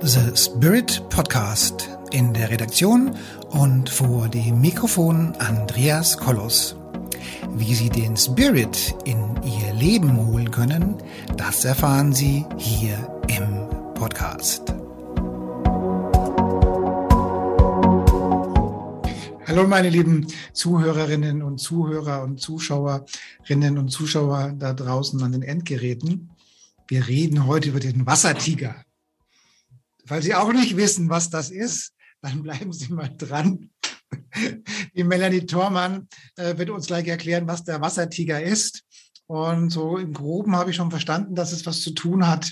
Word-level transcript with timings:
The 0.00 0.36
Spirit 0.36 1.02
Podcast 1.10 1.88
in 2.12 2.32
der 2.32 2.50
Redaktion 2.50 3.16
und 3.50 3.90
vor 3.90 4.28
dem 4.28 4.60
Mikrofon 4.60 5.32
Andreas 5.40 6.16
Kollos. 6.16 6.76
Wie 7.56 7.74
Sie 7.74 7.90
den 7.90 8.16
Spirit 8.16 8.94
in 9.04 9.18
Ihr 9.42 9.74
Leben 9.74 10.16
holen 10.16 10.52
können, 10.52 10.94
das 11.36 11.64
erfahren 11.64 12.12
Sie 12.12 12.46
hier 12.56 12.96
im 13.26 13.68
Podcast. 13.94 14.72
Hallo 19.48 19.66
meine 19.66 19.90
lieben 19.90 20.28
Zuhörerinnen 20.52 21.42
und 21.42 21.58
Zuhörer 21.58 22.22
und 22.22 22.40
Zuschauerinnen 22.40 23.78
und 23.78 23.88
Zuschauer 23.88 24.54
da 24.56 24.74
draußen 24.74 25.20
an 25.24 25.32
den 25.32 25.42
Endgeräten. 25.42 26.30
Wir 26.86 27.08
reden 27.08 27.46
heute 27.48 27.70
über 27.70 27.80
den 27.80 28.06
Wassertiger. 28.06 28.76
Falls 30.08 30.24
Sie 30.24 30.34
auch 30.34 30.52
nicht 30.54 30.74
wissen, 30.78 31.10
was 31.10 31.28
das 31.28 31.50
ist, 31.50 31.92
dann 32.22 32.42
bleiben 32.42 32.72
Sie 32.72 32.92
mal 32.92 33.14
dran. 33.16 33.70
Die 34.94 35.04
Melanie 35.04 35.44
Thormann 35.44 36.08
äh, 36.36 36.56
wird 36.56 36.70
uns 36.70 36.86
gleich 36.86 37.06
erklären, 37.06 37.46
was 37.46 37.62
der 37.62 37.82
Wassertiger 37.82 38.42
ist. 38.42 38.84
Und 39.28 39.68
so 39.68 39.98
im 39.98 40.14
Groben 40.14 40.56
habe 40.56 40.70
ich 40.70 40.76
schon 40.76 40.90
verstanden, 40.90 41.34
dass 41.34 41.52
es 41.52 41.66
was 41.66 41.82
zu 41.82 41.90
tun 41.90 42.26
hat 42.26 42.50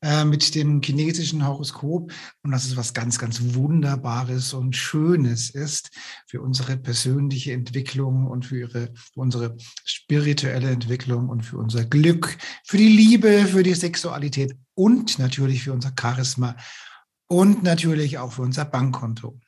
äh, 0.00 0.24
mit 0.24 0.54
dem 0.54 0.80
chinesischen 0.80 1.44
Horoskop 1.44 2.12
und 2.44 2.52
dass 2.52 2.66
es 2.66 2.76
was 2.76 2.94
ganz, 2.94 3.18
ganz 3.18 3.40
Wunderbares 3.54 4.54
und 4.54 4.76
Schönes 4.76 5.50
ist 5.50 5.90
für 6.28 6.40
unsere 6.40 6.76
persönliche 6.76 7.52
Entwicklung 7.52 8.28
und 8.28 8.46
für, 8.46 8.60
ihre, 8.60 8.92
für 8.94 9.20
unsere 9.20 9.56
spirituelle 9.84 10.70
Entwicklung 10.70 11.28
und 11.28 11.42
für 11.42 11.58
unser 11.58 11.84
Glück, 11.84 12.38
für 12.64 12.76
die 12.76 12.96
Liebe, 12.96 13.46
für 13.46 13.64
die 13.64 13.74
Sexualität 13.74 14.56
und 14.74 15.18
natürlich 15.18 15.64
für 15.64 15.72
unser 15.72 15.92
Charisma 16.00 16.54
und 17.26 17.64
natürlich 17.64 18.18
auch 18.18 18.34
für 18.34 18.42
unser 18.42 18.66
Bankkonto. 18.66 19.40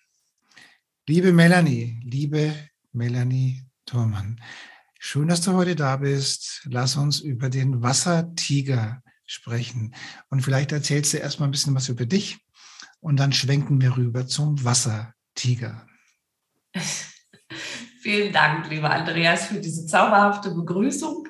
Liebe 1.06 1.32
Melanie, 1.32 2.00
liebe 2.02 2.52
Melanie 2.90 3.62
Thormann, 3.84 4.40
Schön, 4.98 5.28
dass 5.28 5.42
du 5.42 5.52
heute 5.52 5.76
da 5.76 5.96
bist. 5.96 6.62
Lass 6.70 6.96
uns 6.96 7.20
über 7.20 7.50
den 7.50 7.82
Wassertiger 7.82 9.02
sprechen. 9.26 9.94
Und 10.30 10.40
vielleicht 10.40 10.72
erzählst 10.72 11.12
du 11.12 11.18
erstmal 11.18 11.48
ein 11.48 11.52
bisschen 11.52 11.74
was 11.74 11.88
über 11.88 12.06
dich 12.06 12.38
und 13.00 13.18
dann 13.18 13.32
schwenken 13.32 13.80
wir 13.80 13.96
rüber 13.96 14.26
zum 14.26 14.64
Wassertiger. 14.64 15.86
Vielen 18.00 18.32
Dank, 18.32 18.70
lieber 18.70 18.90
Andreas, 18.90 19.46
für 19.46 19.60
diese 19.60 19.84
zauberhafte 19.84 20.52
Begrüßung. 20.52 21.26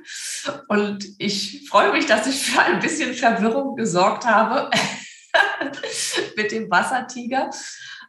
Und 0.69 1.05
ich 1.19 1.67
freue 1.69 1.93
mich, 1.93 2.07
dass 2.07 2.27
ich 2.27 2.37
für 2.37 2.63
ein 2.63 2.81
bisschen 2.81 3.15
Verwirrung 3.15 3.77
gesorgt 3.77 4.27
habe 4.27 4.71
mit 6.37 6.53
dem 6.53 6.71
Wassertiger. 6.71 7.51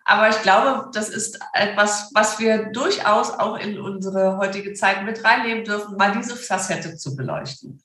Aber 0.10 0.30
ich 0.30 0.42
glaube, 0.42 0.90
das 0.94 1.10
ist 1.10 1.38
etwas, 1.52 2.12
was 2.14 2.40
wir 2.40 2.72
durchaus 2.72 3.32
auch 3.32 3.58
in 3.58 3.78
unsere 3.78 4.38
heutige 4.38 4.74
Zeit 4.74 5.04
mit 5.04 5.22
reinnehmen 5.22 5.66
dürfen, 5.66 5.98
mal 5.98 6.14
diese 6.14 6.38
Facette 6.38 6.96
zu 6.96 7.14
beleuchten. 7.14 7.84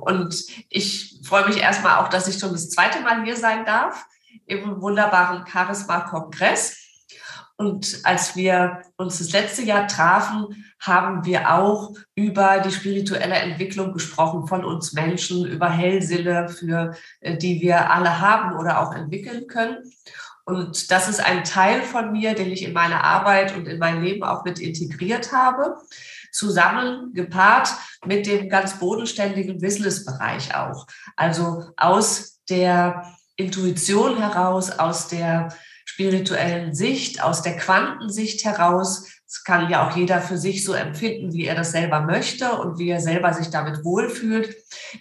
Und 0.00 0.44
ich 0.68 1.20
freue 1.22 1.46
mich 1.46 1.58
erstmal 1.58 1.98
auch, 1.98 2.08
dass 2.08 2.26
ich 2.26 2.36
schon 2.36 2.50
das 2.50 2.70
zweite 2.70 3.00
Mal 3.02 3.22
hier 3.22 3.36
sein 3.36 3.64
darf 3.64 4.04
im 4.46 4.82
wunderbaren 4.82 5.46
Charisma-Kongress. 5.46 6.76
Und 7.56 8.00
als 8.02 8.34
wir 8.34 8.82
uns 8.96 9.18
das 9.18 9.30
letzte 9.30 9.62
Jahr 9.62 9.86
trafen, 9.86 10.64
haben 10.80 11.24
wir 11.24 11.52
auch 11.52 11.94
über 12.16 12.58
die 12.58 12.72
spirituelle 12.72 13.36
Entwicklung 13.36 13.92
gesprochen 13.92 14.48
von 14.48 14.64
uns 14.64 14.94
Menschen, 14.94 15.44
über 15.46 15.70
Hellsinne, 15.70 16.48
für 16.48 16.96
äh, 17.20 17.36
die 17.36 17.60
wir 17.60 17.90
alle 17.90 18.18
haben 18.18 18.56
oder 18.56 18.80
auch 18.80 18.94
entwickeln 18.94 19.46
können. 19.46 19.92
Und 20.44 20.90
das 20.90 21.08
ist 21.08 21.20
ein 21.24 21.44
Teil 21.44 21.82
von 21.82 22.12
mir, 22.12 22.34
den 22.34 22.50
ich 22.50 22.62
in 22.62 22.72
meine 22.72 23.04
Arbeit 23.04 23.54
und 23.56 23.66
in 23.66 23.78
mein 23.78 24.02
Leben 24.02 24.22
auch 24.22 24.44
mit 24.44 24.58
integriert 24.58 25.32
habe, 25.32 25.76
zusammen 26.32 27.12
gepaart 27.12 27.70
mit 28.04 28.26
dem 28.26 28.48
ganz 28.48 28.78
bodenständigen 28.78 29.58
Business-Bereich 29.58 30.54
auch. 30.54 30.86
Also 31.16 31.70
aus 31.76 32.40
der 32.48 33.14
Intuition 33.36 34.18
heraus, 34.18 34.70
aus 34.70 35.08
der 35.08 35.48
spirituellen 35.84 36.74
Sicht, 36.74 37.22
aus 37.22 37.42
der 37.42 37.56
Quantensicht 37.56 38.44
heraus. 38.44 39.06
Das 39.26 39.44
kann 39.44 39.70
ja 39.70 39.88
auch 39.88 39.96
jeder 39.96 40.20
für 40.20 40.38
sich 40.38 40.64
so 40.64 40.72
empfinden, 40.72 41.32
wie 41.32 41.46
er 41.46 41.54
das 41.54 41.72
selber 41.72 42.00
möchte 42.00 42.52
und 42.52 42.78
wie 42.78 42.90
er 42.90 43.00
selber 43.00 43.32
sich 43.32 43.50
damit 43.50 43.84
wohlfühlt. 43.84 44.56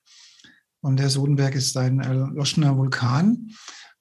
Und 0.86 0.98
der 0.98 1.10
Sodenberg 1.10 1.56
ist 1.56 1.76
ein 1.78 2.00
erloschener 2.00 2.78
Vulkan. 2.78 3.50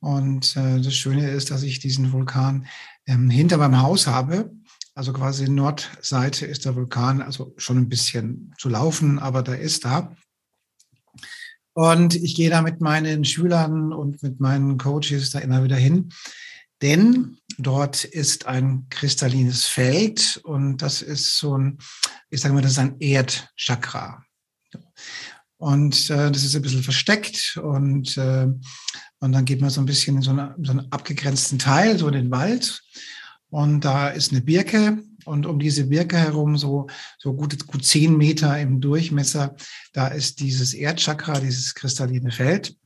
Und 0.01 0.55
äh, 0.55 0.83
das 0.83 0.95
Schöne 0.95 1.31
ist, 1.31 1.51
dass 1.51 1.63
ich 1.63 1.79
diesen 1.79 2.13
Vulkan 2.13 2.67
ähm, 3.07 3.31
hinter 3.31 3.57
meinem 3.57 3.81
Haus 3.81 4.07
habe. 4.07 4.53
Also 4.95 5.15
quasi 5.15 5.49
Nordseite 5.49 6.45
ist 6.45 6.67
der 6.67 6.77
Vulkan, 6.77 7.23
also 7.23 7.55
schon 7.57 7.79
ein 7.79 7.89
bisschen 7.89 8.55
zu 8.59 8.69
laufen, 8.69 9.19
aber 9.19 9.43
der 9.43 9.61
ist 9.61 9.87
da. 9.87 10.15
Und 11.73 12.17
ich 12.17 12.35
gehe 12.35 12.51
da 12.51 12.61
mit 12.61 12.83
meinen 12.83 13.25
Schülern 13.25 13.95
und 13.95 14.23
mit 14.23 14.41
meinen 14.41 14.77
Coaches 14.77 15.31
da 15.31 15.39
immer 15.39 15.65
wieder 15.65 15.77
hin. 15.77 16.11
Denn 16.83 17.39
dort 17.57 18.05
ist 18.05 18.45
ein 18.45 18.89
kristallines 18.91 19.65
Feld 19.65 20.39
und 20.45 20.83
das 20.83 21.01
ist 21.01 21.37
so 21.37 21.57
ein, 21.57 21.79
ich 22.29 22.43
sage 22.43 22.53
mal, 22.53 22.61
das 22.61 22.73
ist 22.73 22.79
ein 22.79 23.01
Erdchakra. 23.01 24.23
Und 25.65 26.11
äh, 26.11 26.31
das 26.31 26.45
ist 26.45 26.55
ein 26.55 26.61
bisschen 26.61 26.83
versteckt 26.83 27.57
und, 27.57 28.19
äh, 28.19 28.47
und 29.21 29.33
dann 29.33 29.47
geht 29.47 29.63
man 29.63 29.71
so 29.71 29.81
ein 29.81 29.87
bisschen 29.87 30.17
in 30.17 30.23
so, 30.23 30.33
eine, 30.33 30.55
so 30.63 30.73
einen 30.73 30.93
abgegrenzten 30.93 31.59
Teil, 31.59 31.99
so 31.99 32.07
in 32.09 32.13
den 32.13 32.31
Wald. 32.31 32.83
Und 33.49 33.83
da 33.83 34.09
ist 34.09 34.31
eine 34.31 34.43
Birke 34.43 35.03
und 35.25 35.47
um 35.47 35.59
diese 35.59 35.87
Birke 35.87 36.19
herum, 36.19 36.59
so, 36.59 36.89
so 37.19 37.33
gut, 37.33 37.67
gut 37.67 37.83
zehn 37.83 38.15
Meter 38.15 38.61
im 38.61 38.83
Durchmesser, 38.83 39.57
da 39.95 40.09
ist 40.09 40.41
dieses 40.41 40.75
Erdchakra, 40.75 41.41
dieses 41.41 41.75
kristalline 41.75 42.31
Feld. 42.31 42.77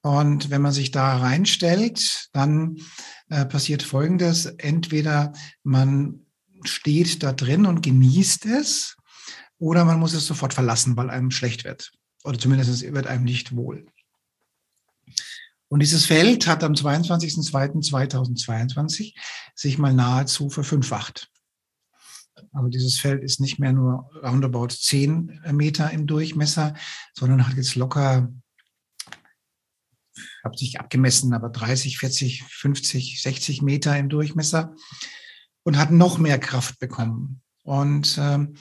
Und 0.00 0.50
wenn 0.50 0.62
man 0.62 0.72
sich 0.72 0.92
da 0.92 1.16
reinstellt, 1.16 2.28
dann 2.32 2.76
äh, 3.28 3.44
passiert 3.44 3.82
Folgendes. 3.82 4.46
Entweder 4.46 5.32
man 5.64 6.20
steht 6.62 7.24
da 7.24 7.32
drin 7.32 7.66
und 7.66 7.82
genießt 7.82 8.46
es, 8.46 8.96
oder 9.58 9.84
man 9.84 9.98
muss 9.98 10.14
es 10.14 10.28
sofort 10.28 10.54
verlassen, 10.54 10.96
weil 10.96 11.10
einem 11.10 11.32
schlecht 11.32 11.64
wird 11.64 11.90
oder 12.24 12.38
zumindest 12.38 12.92
wird 12.92 13.06
einem 13.06 13.24
nicht 13.24 13.54
wohl. 13.54 13.86
Und 15.68 15.80
dieses 15.80 16.06
Feld 16.06 16.46
hat 16.46 16.64
am 16.64 16.72
22.02.2022 16.74 19.14
sich 19.54 19.76
mal 19.78 19.92
nahezu 19.92 20.48
verfünffacht. 20.50 21.30
Also 22.52 22.68
dieses 22.68 22.98
Feld 22.98 23.22
ist 23.22 23.40
nicht 23.40 23.58
mehr 23.58 23.72
nur 23.72 24.10
roundabout 24.22 24.68
10 24.68 25.40
Meter 25.52 25.90
im 25.90 26.06
Durchmesser, 26.06 26.74
sondern 27.12 27.46
hat 27.46 27.56
jetzt 27.56 27.74
locker, 27.74 28.32
habe 30.44 30.56
sich 30.56 30.78
abgemessen, 30.78 31.34
aber 31.34 31.48
30, 31.48 31.98
40, 31.98 32.44
50, 32.44 33.20
60 33.22 33.62
Meter 33.62 33.98
im 33.98 34.08
Durchmesser 34.08 34.76
und 35.64 35.78
hat 35.78 35.90
noch 35.90 36.18
mehr 36.18 36.38
Kraft 36.38 36.78
bekommen. 36.78 37.42
Und 37.62 38.16
ähm, 38.18 38.54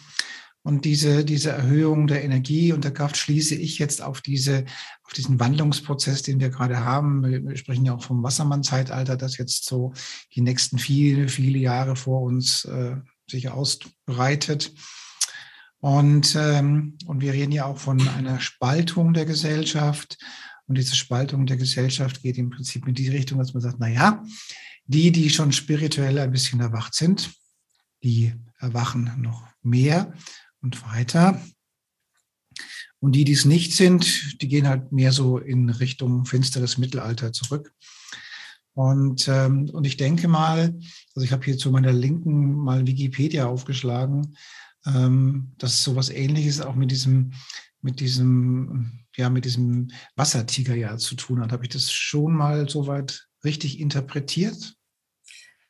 und 0.66 0.86
diese, 0.86 1.26
diese 1.26 1.52
Erhöhung 1.52 2.08
der 2.08 2.24
Energie 2.24 2.72
und 2.72 2.86
der 2.86 2.94
Kraft 2.94 3.18
schließe 3.18 3.54
ich 3.54 3.80
jetzt 3.80 4.02
auf 4.02 4.22
diese, 4.22 4.64
auf 5.04 5.12
diesen 5.12 5.38
Wandlungsprozess, 5.38 6.22
den 6.22 6.40
wir 6.40 6.50
gerade 6.50 6.86
haben. 6.86 7.22
Wir 7.24 7.58
sprechen 7.58 7.84
ja 7.84 7.94
auch 7.94 8.04
vom 8.04 8.24
Wassermann-Zeitalter, 8.24 9.18
das 9.18 9.38
jetzt 9.38 9.66
so 9.66 9.92
die 10.34 10.42
nächsten 10.42 10.78
viele, 10.80 11.28
viele 11.28 11.60
Jahre 11.60 11.98
vor 11.98 12.22
uns 12.22 12.64
äh, 12.64 12.96
sich 13.30 13.50
ausbreitet. 13.50 14.74
Und, 15.80 16.34
ähm, 16.40 16.98
und 17.08 17.20
wir 17.20 17.34
reden 17.34 17.52
ja 17.52 17.66
auch 17.66 17.78
von 17.78 18.00
einer 18.08 18.40
Spaltung 18.40 19.14
der 19.14 19.26
Gesellschaft. 19.26 20.18
Und 20.66 20.78
diese 20.78 20.96
Spaltung 20.96 21.46
der 21.46 21.58
Gesellschaft 21.58 22.22
geht 22.22 22.38
im 22.38 22.52
Prinzip 22.52 22.88
in 22.88 22.94
die 22.94 23.10
Richtung, 23.10 23.38
dass 23.38 23.54
man 23.54 23.62
sagt, 23.62 23.78
na 23.80 23.90
ja, 23.90 24.24
die, 24.86 25.12
die 25.12 25.30
schon 25.30 25.52
spirituell 25.52 26.20
ein 26.20 26.32
bisschen 26.32 26.62
erwacht 26.62 26.94
sind, 26.94 27.34
die 28.02 28.34
erwachen 28.60 29.12
noch 29.18 29.46
mehr 29.62 30.14
und 30.64 30.84
weiter. 30.90 31.40
Und 33.00 33.12
die, 33.12 33.26
die 33.26 33.34
es 33.34 33.46
nicht 33.46 33.76
sind, 33.76 34.42
die 34.42 34.48
gehen 34.48 34.68
halt 34.68 34.94
mehr 34.94 35.12
so 35.12 35.38
in 35.38 35.70
Richtung 35.70 36.26
finsteres 36.26 36.78
Mittelalter 36.78 37.34
zurück. 37.34 37.74
Und, 38.76 39.28
ähm, 39.28 39.70
und 39.72 39.86
ich 39.86 39.98
denke 39.98 40.28
mal, 40.28 40.74
also 41.14 41.26
ich 41.26 41.32
habe 41.32 41.44
hier 41.44 41.58
zu 41.58 41.70
meiner 41.70 41.92
Linken 41.92 42.56
mal 42.56 42.88
Wikipedia 42.88 43.46
aufgeschlagen, 43.46 44.38
ähm, 44.86 45.52
dass 45.58 45.84
sowas 45.84 46.10
ähnliches 46.10 46.62
auch 46.62 46.76
mit 46.76 46.92
diesem, 46.92 47.34
mit 47.82 48.00
diesem, 48.00 49.06
ja, 49.16 49.30
mit 49.30 49.46
diesem 49.46 49.92
Wassertiger 50.16 50.74
ja 50.74 50.98
zu 50.98 51.16
tun 51.16 51.42
hat. 51.42 51.52
Habe 51.52 51.64
ich 51.64 51.70
das 51.70 51.92
schon 51.92 52.34
mal 52.34 52.68
soweit 52.70 53.28
richtig 53.44 53.80
interpretiert? 53.80 54.76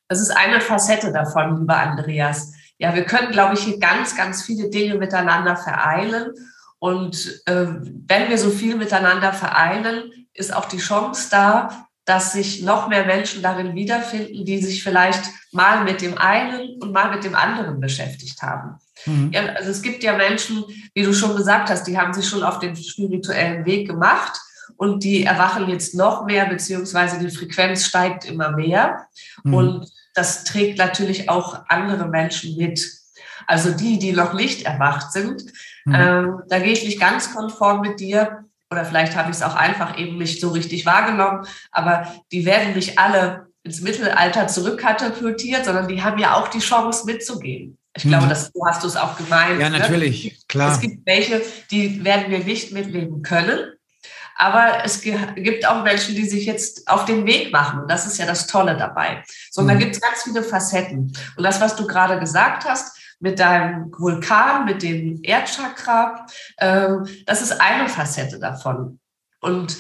Das 0.08 0.22
ist 0.22 0.30
eine 0.30 0.62
Facette 0.62 1.12
davon, 1.12 1.60
lieber 1.60 1.78
Andreas 1.78 2.54
ja, 2.84 2.94
wir 2.94 3.06
können, 3.06 3.32
glaube 3.32 3.54
ich, 3.54 3.62
hier 3.62 3.80
ganz, 3.80 4.18
ganz 4.18 4.44
viele 4.44 4.70
Dinge 4.70 4.96
miteinander 4.96 5.56
vereinen. 5.56 6.34
Und 6.80 7.42
äh, 7.46 7.68
wenn 8.08 8.28
wir 8.28 8.38
so 8.38 8.50
viel 8.50 8.76
miteinander 8.76 9.32
vereinen, 9.32 10.12
ist 10.34 10.54
auch 10.54 10.66
die 10.66 10.80
Chance 10.80 11.30
da, 11.32 11.88
dass 12.04 12.34
sich 12.34 12.62
noch 12.62 12.90
mehr 12.90 13.06
Menschen 13.06 13.42
darin 13.42 13.74
wiederfinden, 13.74 14.44
die 14.44 14.62
sich 14.62 14.84
vielleicht 14.84 15.24
mal 15.54 15.86
mit 15.86 16.02
dem 16.02 16.18
einen 16.18 16.82
und 16.82 16.92
mal 16.92 17.10
mit 17.10 17.24
dem 17.24 17.36
anderen 17.36 17.80
beschäftigt 17.80 18.42
haben. 18.42 18.76
Mhm. 19.06 19.32
Ja, 19.32 19.46
also 19.54 19.70
es 19.70 19.82
gibt 19.82 20.04
ja 20.04 20.18
Menschen, 20.18 20.66
wie 20.94 21.04
du 21.04 21.14
schon 21.14 21.38
gesagt 21.38 21.70
hast, 21.70 21.86
die 21.86 21.98
haben 21.98 22.14
sich 22.14 22.28
schon 22.28 22.44
auf 22.44 22.60
den 22.60 22.76
spirituellen 22.76 23.64
Weg 23.64 23.88
gemacht 23.88 24.38
und 24.76 25.06
die 25.06 25.24
erwachen 25.24 25.70
jetzt 25.70 25.96
noch 25.96 26.26
mehr, 26.26 26.48
beziehungsweise 26.48 27.18
die 27.18 27.34
Frequenz 27.34 27.86
steigt 27.86 28.26
immer 28.26 28.52
mehr. 28.52 29.08
Mhm. 29.46 29.54
Und 29.54 30.03
das 30.14 30.44
trägt 30.44 30.78
natürlich 30.78 31.30
auch 31.30 31.66
andere 31.68 32.08
Menschen 32.08 32.56
mit. 32.58 32.86
Also 33.48 33.72
die, 33.72 34.00
die 34.00 34.14
noch 34.14 34.34
nicht 34.34 34.66
erwacht 34.66 35.12
sind, 35.12 35.44
mhm. 35.86 35.96
ähm, 35.96 36.42
da 36.48 36.60
gehe 36.60 36.74
ich 36.74 36.86
nicht 36.86 37.00
ganz 37.00 37.34
konform 37.34 37.82
mit 37.82 38.00
dir. 38.00 38.46
Oder 38.72 38.86
vielleicht 38.86 39.16
habe 39.16 39.30
ich 39.30 39.36
es 39.36 39.44
auch 39.44 39.56
einfach 39.56 39.98
eben 40.00 40.18
nicht 40.18 40.40
so 40.40 40.50
richtig 40.50 40.86
wahrgenommen. 40.86 41.46
Aber 41.72 42.08
die 42.32 42.46
werden 42.46 42.74
nicht 42.74 42.98
alle 42.98 43.48
ins 43.64 43.82
Mittelalter 43.82 44.48
zurückkatapultiert, 44.48 45.66
sondern 45.66 45.88
die 45.88 46.02
haben 46.02 46.18
ja 46.18 46.36
auch 46.36 46.48
die 46.48 46.60
Chance 46.60 47.06
mitzugehen. 47.06 47.78
Ich 47.96 48.04
glaube, 48.04 48.26
mhm. 48.26 48.30
das, 48.30 48.52
so 48.54 48.66
hast 48.66 48.84
du 48.84 48.88
es 48.88 48.96
auch 48.96 49.18
gemeint. 49.18 49.60
Ja, 49.62 49.70
ne? 49.70 49.78
natürlich, 49.78 50.26
ne? 50.26 50.32
klar. 50.48 50.74
Es 50.74 50.80
gibt 50.80 51.06
welche, 51.06 51.42
die 51.70 52.04
werden 52.04 52.32
wir 52.32 52.40
nicht 52.40 52.72
mitleben 52.72 53.22
können. 53.22 53.74
Aber 54.36 54.84
es 54.84 55.02
gibt 55.02 55.68
auch 55.68 55.84
Menschen, 55.84 56.16
die 56.16 56.26
sich 56.26 56.46
jetzt 56.46 56.88
auf 56.88 57.06
den 57.06 57.26
Weg 57.26 57.52
machen. 57.52 57.82
Und 57.82 57.92
das 57.92 58.08
ist 58.08 58.18
ja 58.18 58.26
das 58.26 58.48
Tolle 58.48 58.76
dabei. 58.78 59.24
So, 59.52 59.62
und 59.62 59.68
da 59.68 59.76
mhm. 59.76 59.80
gibt 59.80 59.96
es 59.96 60.02
ganz 60.02 60.24
viele 60.24 60.44
Facetten. 60.44 61.14
Und 61.36 61.44
das, 61.44 61.62
was 61.62 61.76
du 61.76 61.88
gerade 61.88 62.20
gesagt 62.20 62.66
hast, 62.66 62.98
mit 63.20 63.40
deinem 63.40 63.92
Vulkan, 63.98 64.66
mit 64.66 64.84
dem 64.84 65.20
Erdchakra, 65.24 66.26
äh, 66.58 66.90
das 67.26 67.42
ist 67.42 67.62
eine 67.62 67.88
Facette 67.88 68.40
davon. 68.40 69.00
Und 69.40 69.78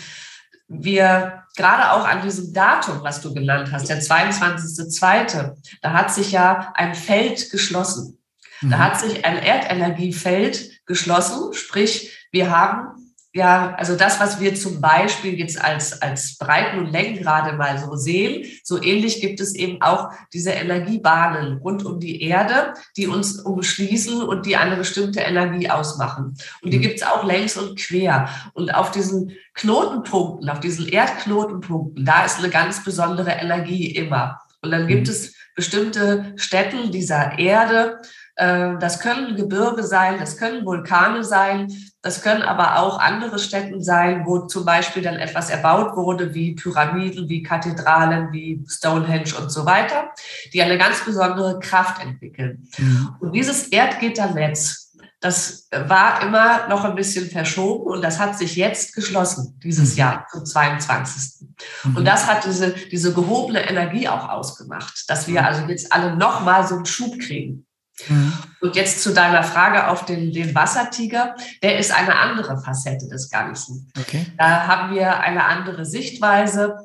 wir 0.68 1.44
gerade 1.56 1.92
auch 1.92 2.08
an 2.08 2.22
diesem 2.22 2.54
Datum, 2.54 3.04
was 3.04 3.22
du 3.22 3.34
genannt 3.34 3.70
hast, 3.72 3.90
der 3.90 4.02
22.2., 4.02 5.56
da 5.82 5.94
hat 5.94 6.14
sich 6.14 6.32
ja 6.32 6.72
ein 6.76 6.96
Feld 6.96 7.52
geschlossen. 7.52 8.24
Da 8.62 8.68
mhm. 8.68 8.80
hat 8.80 9.00
sich 9.00 9.26
ein 9.26 9.38
Erdenergiefeld 9.38 10.86
geschlossen, 10.86 11.54
sprich, 11.54 12.28
wir 12.32 12.50
haben 12.50 13.03
ja, 13.36 13.74
also 13.80 13.96
das, 13.96 14.20
was 14.20 14.40
wir 14.40 14.54
zum 14.54 14.80
Beispiel 14.80 15.40
jetzt 15.40 15.60
als, 15.60 16.04
als 16.04 16.38
Breiten- 16.38 16.78
und 16.78 16.92
Längengrade 16.92 17.58
mal 17.58 17.80
so 17.80 17.96
sehen, 17.96 18.46
so 18.64 18.82
ähnlich 18.82 19.22
gibt 19.22 19.40
es 19.40 19.56
eben 19.56 19.82
auch 19.82 20.12
diese 20.34 20.52
Energiebahnen 20.52 21.58
rund 21.58 21.84
um 21.84 22.00
die 22.00 22.22
Erde, 22.22 22.76
die 22.96 23.08
uns 23.08 23.40
umschließen 23.40 24.22
und 24.22 24.46
die 24.46 24.56
eine 24.56 24.76
bestimmte 24.76 25.22
Energie 25.22 25.68
ausmachen. 25.68 26.38
Und 26.62 26.72
die 26.72 26.78
mhm. 26.78 26.84
gibt 26.84 26.98
es 26.98 27.08
auch 27.08 27.24
längs 27.24 27.58
und 27.58 27.80
quer. 27.80 28.30
Und 28.54 28.76
auf 28.76 28.92
diesen 28.92 29.32
Knotenpunkten, 29.56 30.48
auf 30.52 30.60
diesen 30.60 30.88
Erdknotenpunkten, 30.88 32.06
da 32.06 32.26
ist 32.26 32.38
eine 32.38 32.50
ganz 32.50 32.84
besondere 32.84 33.32
Energie 33.32 33.88
immer. 33.96 34.42
Und 34.62 34.70
dann 34.70 34.88
gibt 34.88 35.08
mhm. 35.08 35.12
es 35.12 35.34
bestimmte 35.56 36.34
Städten 36.36 36.92
dieser 36.92 37.40
Erde, 37.40 38.00
das 38.36 39.00
können 39.00 39.36
Gebirge 39.36 39.84
sein, 39.84 40.20
das 40.20 40.38
können 40.38 40.66
Vulkane 40.66 41.24
sein, 41.24 41.72
das 42.02 42.22
können 42.22 42.42
aber 42.42 42.80
auch 42.80 43.00
andere 43.00 43.38
Städten 43.38 43.82
sein, 43.82 44.26
wo 44.26 44.40
zum 44.40 44.66
Beispiel 44.66 45.04
dann 45.04 45.16
etwas 45.16 45.50
erbaut 45.50 45.96
wurde, 45.96 46.34
wie 46.34 46.56
Pyramiden, 46.56 47.30
wie 47.30 47.44
Kathedralen, 47.44 48.32
wie 48.32 48.64
Stonehenge 48.68 49.36
und 49.40 49.52
so 49.52 49.66
weiter, 49.66 50.10
die 50.52 50.62
eine 50.62 50.78
ganz 50.78 51.06
besondere 51.06 51.60
Kraft 51.60 52.04
entwickeln. 52.04 52.68
Mhm. 52.78 53.16
Und 53.20 53.32
dieses 53.34 53.68
Erdgitternetz, 53.68 54.92
das 55.22 55.70
war 55.72 56.22
immer 56.24 56.68
noch 56.68 56.84
ein 56.84 56.96
bisschen 56.96 57.30
verschoben 57.30 57.90
und 57.90 58.02
das 58.02 58.20
hat 58.20 58.38
sich 58.38 58.58
jetzt 58.58 58.96
geschlossen, 58.96 59.58
dieses 59.64 59.94
mhm. 59.94 60.00
Jahr 60.00 60.28
zum 60.30 60.44
22. 60.44 61.48
Mhm. 61.86 61.96
Und 61.96 62.06
das 62.06 62.28
hat 62.28 62.44
diese, 62.44 62.72
diese 62.72 63.14
gehobene 63.14 63.70
Energie 63.70 64.10
auch 64.10 64.28
ausgemacht, 64.28 65.06
dass 65.08 65.28
wir 65.28 65.40
mhm. 65.40 65.48
also 65.48 65.62
jetzt 65.68 65.94
alle 65.94 66.18
nochmal 66.18 66.68
so 66.68 66.76
einen 66.76 66.86
Schub 66.86 67.18
kriegen. 67.20 67.66
Mhm. 68.08 68.34
Und 68.62 68.76
jetzt 68.76 69.02
zu 69.02 69.14
deiner 69.14 69.44
Frage 69.44 69.88
auf 69.88 70.06
den, 70.06 70.32
den 70.32 70.56
Wassertiger, 70.56 71.36
der 71.62 71.78
ist 71.78 71.94
eine 71.94 72.18
andere 72.18 72.60
Facette 72.60 73.08
des 73.08 73.30
Ganzen. 73.30 73.92
Okay. 74.00 74.26
Da 74.38 74.68
haben 74.68 74.96
wir 74.96 75.20
eine 75.20 75.46
andere 75.46 75.86
Sichtweise 75.86 76.78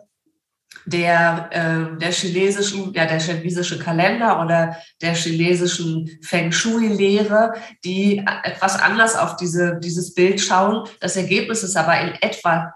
der, 0.85 1.49
äh, 1.51 1.99
der 1.99 2.13
chinesischen, 2.13 2.93
ja, 2.95 3.07
der 3.07 3.21
chinesische 3.21 3.79
Kalender 3.79 4.41
oder 4.41 4.77
der 5.01 5.15
chinesischen 5.15 6.19
Feng 6.23 6.53
Shui-Lehre, 6.53 7.55
die 7.85 8.25
etwas 8.43 8.79
anders 8.81 9.17
auf 9.17 9.37
diese, 9.37 9.79
dieses 9.83 10.15
Bild 10.15 10.41
schauen. 10.41 10.89
Das 11.01 11.17
Ergebnis 11.17 11.63
ist 11.63 11.77
aber 11.77 12.01
in 12.01 12.15
etwa 12.21 12.73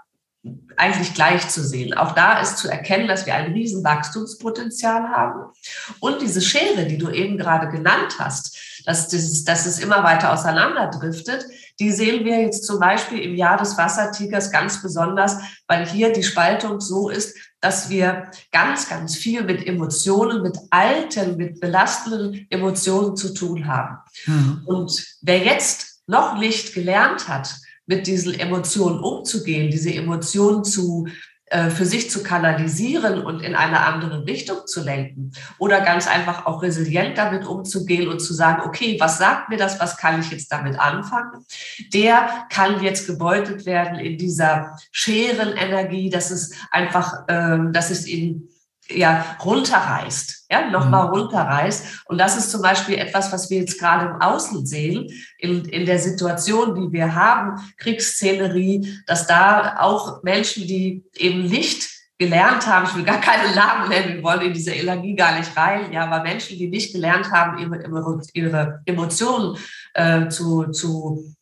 eigentlich 0.77 1.15
gleich 1.15 1.49
zu 1.49 1.63
sehen. 1.63 1.95
Auch 1.95 2.13
da 2.13 2.41
ist 2.41 2.59
zu 2.59 2.69
erkennen, 2.69 3.07
dass 3.07 3.27
wir 3.27 3.35
ein 3.35 3.53
riesen 3.53 3.85
Wachstumspotenzial 3.85 5.09
haben. 5.09 5.53
Und 6.01 6.21
diese 6.21 6.41
Schere, 6.41 6.87
die 6.87 6.99
du 6.99 7.11
eben 7.11 7.39
gerade 7.39 7.69
genannt 7.69 8.17
hast, 8.19 8.59
dass, 8.85 9.09
dieses, 9.09 9.45
dass 9.45 9.67
es 9.67 9.79
immer 9.79 10.03
weiter 10.03 10.33
auseinanderdriftet, 10.33 11.47
die 11.79 11.93
sehen 11.93 12.25
wir 12.25 12.41
jetzt 12.41 12.67
zum 12.67 12.81
Beispiel 12.81 13.21
im 13.21 13.37
Jahr 13.37 13.57
des 13.57 13.79
Wassertigers 13.79 14.51
ganz 14.51 14.83
besonders, 14.83 15.37
weil 15.69 15.87
hier 15.87 16.13
die 16.13 16.25
Spaltung 16.25 16.81
so 16.81 17.09
ist, 17.09 17.37
dass 17.61 17.89
wir 17.89 18.31
ganz, 18.51 18.89
ganz 18.89 19.17
viel 19.17 19.45
mit 19.45 19.65
Emotionen, 19.65 20.43
mit 20.43 20.59
alten, 20.71 21.37
mit 21.37 21.61
belastenden 21.61 22.47
Emotionen 22.51 23.17
zu 23.17 23.33
tun 23.33 23.69
haben. 23.69 23.99
Mhm. 24.27 24.63
Und 24.67 25.05
wer 25.21 25.39
jetzt 25.39 26.03
noch 26.07 26.39
nicht 26.39 26.75
gelernt 26.75 27.29
hat, 27.29 27.55
mit 27.87 28.07
diesen 28.07 28.39
Emotionen 28.39 29.01
umzugehen, 29.01 29.71
diese 29.71 29.93
Emotionen 29.93 30.65
zu 30.65 31.07
äh, 31.53 31.69
für 31.69 31.85
sich 31.85 32.11
zu 32.11 32.23
kanalisieren 32.23 33.23
und 33.23 33.43
in 33.43 33.55
eine 33.55 33.81
andere 33.81 34.25
Richtung 34.25 34.67
zu 34.67 34.83
lenken. 34.83 35.33
Oder 35.59 35.83
ganz 35.83 36.09
einfach 36.09 36.47
auch 36.47 36.63
resilient 36.63 37.19
damit 37.19 37.47
umzugehen 37.47 38.09
und 38.09 38.21
zu 38.21 38.33
sagen, 38.33 38.63
okay, 38.65 38.97
was 38.99 39.19
sagt 39.19 39.51
mir 39.51 39.59
das, 39.59 39.79
was 39.79 39.99
kann 39.99 40.19
ich 40.19 40.31
jetzt 40.31 40.51
damit 40.51 40.81
anfangen, 40.81 41.45
der 41.93 42.47
kann 42.49 42.83
jetzt 42.83 43.07
gebeutet 43.07 43.67
werden 43.67 43.99
in 43.99 44.17
dieser 44.17 44.79
Scherenenergie, 44.93 46.09
dass 46.09 46.31
es 46.31 46.53
einfach, 46.71 47.29
äh, 47.29 47.59
dass 47.71 47.91
es 47.91 48.07
ihn 48.07 48.49
ja, 48.95 49.37
runterreißt, 49.45 50.47
ja, 50.51 50.71
nochmal 50.71 51.09
mhm. 51.09 51.15
runterreißt. 51.15 52.05
Und 52.07 52.19
das 52.19 52.37
ist 52.37 52.51
zum 52.51 52.63
Beispiel 52.63 52.97
etwas, 52.97 53.33
was 53.33 53.51
wir 53.51 53.59
jetzt 53.59 53.79
gerade 53.79 54.07
im 54.07 54.21
Außen 54.21 54.67
sehen, 54.67 55.09
in, 55.39 55.65
in 55.67 55.87
der 55.87 55.99
Situation, 55.99 56.75
die 56.75 56.93
wir 56.93 57.15
haben, 57.15 57.61
Kriegsszenerie, 57.79 59.01
dass 59.07 59.27
da 59.27 59.77
auch 59.79 60.23
Menschen, 60.23 60.67
die 60.67 61.05
eben 61.15 61.45
nicht 61.47 61.89
gelernt 62.19 62.67
haben, 62.67 62.87
ich 62.87 62.95
will 62.95 63.05
gar 63.05 63.21
keine 63.21 63.55
Namen 63.55 63.89
nennen, 63.89 64.15
wir 64.15 64.23
wollen 64.23 64.43
in 64.43 64.53
diese 64.53 64.73
Energie 64.73 65.17
gar 65.17 65.37
nicht 65.39 65.57
rein, 65.57 65.93
ja, 65.93 66.05
aber 66.05 66.23
Menschen, 66.23 66.57
die 66.57 66.69
nicht 66.69 66.93
gelernt 66.93 67.33
haben, 67.33 67.59
ihre, 67.59 68.21
ihre 68.33 68.81
Emotionen 68.85 69.57
äh, 69.95 70.29
zu, 70.29 70.71
zu, 70.71 71.35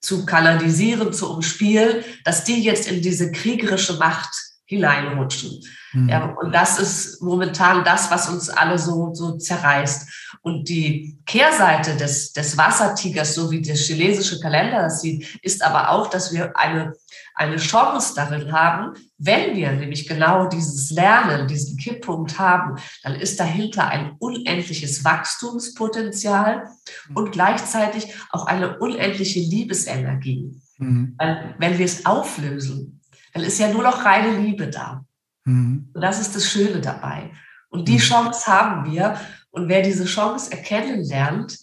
zu 0.00 0.24
kanalisieren, 0.24 1.12
zu 1.12 1.30
umspielen, 1.30 2.02
dass 2.24 2.44
die 2.44 2.62
jetzt 2.62 2.90
in 2.90 3.02
diese 3.02 3.30
kriegerische 3.30 3.98
Macht 3.98 4.51
hineinrutschen. 4.72 5.60
Mhm. 5.92 6.08
Ja, 6.08 6.24
und 6.40 6.52
das 6.54 6.78
ist 6.78 7.20
momentan 7.20 7.84
das, 7.84 8.10
was 8.10 8.28
uns 8.28 8.48
alle 8.48 8.78
so, 8.78 9.12
so 9.12 9.36
zerreißt. 9.36 10.38
Und 10.40 10.68
die 10.68 11.18
Kehrseite 11.26 11.96
des, 11.96 12.32
des 12.32 12.56
Wassertigers, 12.56 13.34
so 13.34 13.50
wie 13.50 13.60
der 13.60 13.76
chinesische 13.76 14.40
Kalender 14.40 14.82
das 14.82 15.02
sieht, 15.02 15.38
ist 15.42 15.62
aber 15.62 15.90
auch, 15.90 16.08
dass 16.08 16.32
wir 16.32 16.56
eine, 16.56 16.94
eine 17.34 17.56
Chance 17.56 18.14
darin 18.16 18.52
haben, 18.52 18.94
wenn 19.18 19.54
wir 19.54 19.72
nämlich 19.72 20.08
genau 20.08 20.46
dieses 20.46 20.90
Lernen, 20.90 21.46
diesen 21.46 21.76
Kipppunkt 21.76 22.38
haben, 22.38 22.76
dann 23.02 23.14
ist 23.14 23.38
dahinter 23.38 23.88
ein 23.88 24.16
unendliches 24.18 25.04
Wachstumspotenzial 25.04 26.64
mhm. 27.08 27.16
und 27.16 27.32
gleichzeitig 27.32 28.14
auch 28.30 28.46
eine 28.46 28.78
unendliche 28.78 29.40
Liebesenergie. 29.40 30.58
Mhm. 30.78 31.16
Wenn 31.58 31.78
wir 31.78 31.84
es 31.84 32.06
auflösen, 32.06 33.01
dann 33.32 33.42
ist 33.42 33.58
ja 33.58 33.72
nur 33.72 33.82
noch 33.82 34.04
reine 34.04 34.38
Liebe 34.38 34.68
da. 34.68 35.04
Mhm. 35.44 35.90
Und 35.92 36.00
das 36.00 36.20
ist 36.20 36.36
das 36.36 36.46
Schöne 36.46 36.80
dabei. 36.80 37.30
Und 37.68 37.88
die 37.88 37.94
mhm. 37.94 37.98
Chance 37.98 38.46
haben 38.46 38.90
wir. 38.90 39.18
Und 39.50 39.68
wer 39.68 39.82
diese 39.82 40.04
Chance 40.04 40.52
erkennen 40.52 41.04
lernt, 41.04 41.58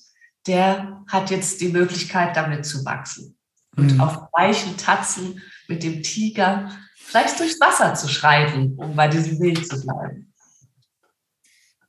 der 0.47 1.03
hat 1.07 1.31
jetzt 1.31 1.61
die 1.61 1.69
Möglichkeit, 1.69 2.35
damit 2.35 2.65
zu 2.65 2.83
wachsen. 2.85 3.37
Und 3.75 3.93
mhm. 3.93 4.01
auf 4.01 4.17
weichen 4.33 4.77
Tatzen 4.77 5.41
mit 5.67 5.83
dem 5.83 6.01
Tiger 6.03 6.71
vielleicht 6.95 7.39
durchs 7.39 7.59
Wasser 7.59 7.93
zu 7.93 8.07
schreiten, 8.07 8.75
um 8.77 8.95
bei 8.95 9.07
diesem 9.07 9.39
Bild 9.39 9.65
zu 9.67 9.81
bleiben. 9.81 10.33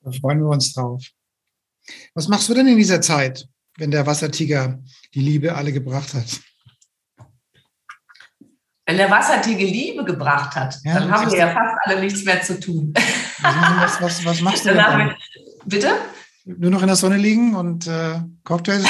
Da 0.02 0.10
freuen 0.12 0.40
wir 0.40 0.48
uns 0.48 0.72
drauf. 0.72 1.02
Was 2.14 2.28
machst 2.28 2.48
du 2.48 2.54
denn 2.54 2.66
in 2.66 2.76
dieser 2.76 3.00
Zeit, 3.00 3.48
wenn 3.76 3.90
der 3.90 4.06
Wassertiger 4.06 4.82
die 5.14 5.20
Liebe 5.20 5.54
alle 5.54 5.72
gebracht 5.72 6.14
hat? 6.14 6.40
Wenn 8.90 8.96
der 8.96 9.08
Wassertiger 9.08 9.64
Liebe 9.64 10.02
gebracht 10.02 10.56
hat, 10.56 10.80
ja, 10.82 10.98
dann 10.98 11.12
haben 11.12 11.30
wir 11.30 11.38
ja 11.38 11.50
fast 11.50 11.76
alle 11.84 12.00
nichts 12.00 12.24
mehr 12.24 12.42
zu 12.42 12.58
tun. 12.58 12.92
Was, 13.40 14.02
was, 14.02 14.24
was 14.24 14.40
machst 14.40 14.66
du 14.66 14.74
dann? 14.74 14.98
Wir, 14.98 15.16
bitte? 15.64 15.92
Nur 16.44 16.72
noch 16.72 16.82
in 16.82 16.88
der 16.88 16.96
Sonne 16.96 17.16
liegen 17.16 17.54
und 17.54 17.86
äh, 17.86 18.20
Cocktails 18.42 18.84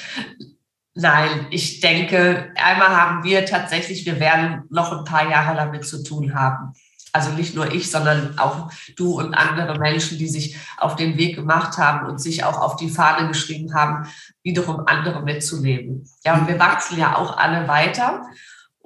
Nein, 0.94 1.46
ich 1.48 1.80
denke, 1.80 2.52
einmal 2.54 2.88
haben 2.88 3.24
wir 3.24 3.46
tatsächlich, 3.46 4.04
wir 4.04 4.20
werden 4.20 4.64
noch 4.68 4.92
ein 4.92 5.04
paar 5.04 5.30
Jahre 5.30 5.56
damit 5.56 5.86
zu 5.86 6.04
tun 6.04 6.34
haben. 6.34 6.74
Also 7.10 7.30
nicht 7.30 7.54
nur 7.54 7.72
ich, 7.72 7.90
sondern 7.90 8.38
auch 8.38 8.70
du 8.94 9.18
und 9.18 9.32
andere 9.32 9.78
Menschen, 9.78 10.18
die 10.18 10.28
sich 10.28 10.58
auf 10.76 10.96
den 10.96 11.16
Weg 11.16 11.34
gemacht 11.34 11.78
haben 11.78 12.06
und 12.06 12.18
sich 12.18 12.44
auch 12.44 12.60
auf 12.60 12.76
die 12.76 12.90
Fahne 12.90 13.28
geschrieben 13.28 13.72
haben, 13.72 14.06
wiederum 14.42 14.82
andere 14.84 15.22
mitzunehmen. 15.22 16.06
Ja, 16.26 16.34
und 16.34 16.46
wir 16.46 16.58
wachsen 16.58 16.98
ja 16.98 17.16
auch 17.16 17.38
alle 17.38 17.66
weiter 17.68 18.22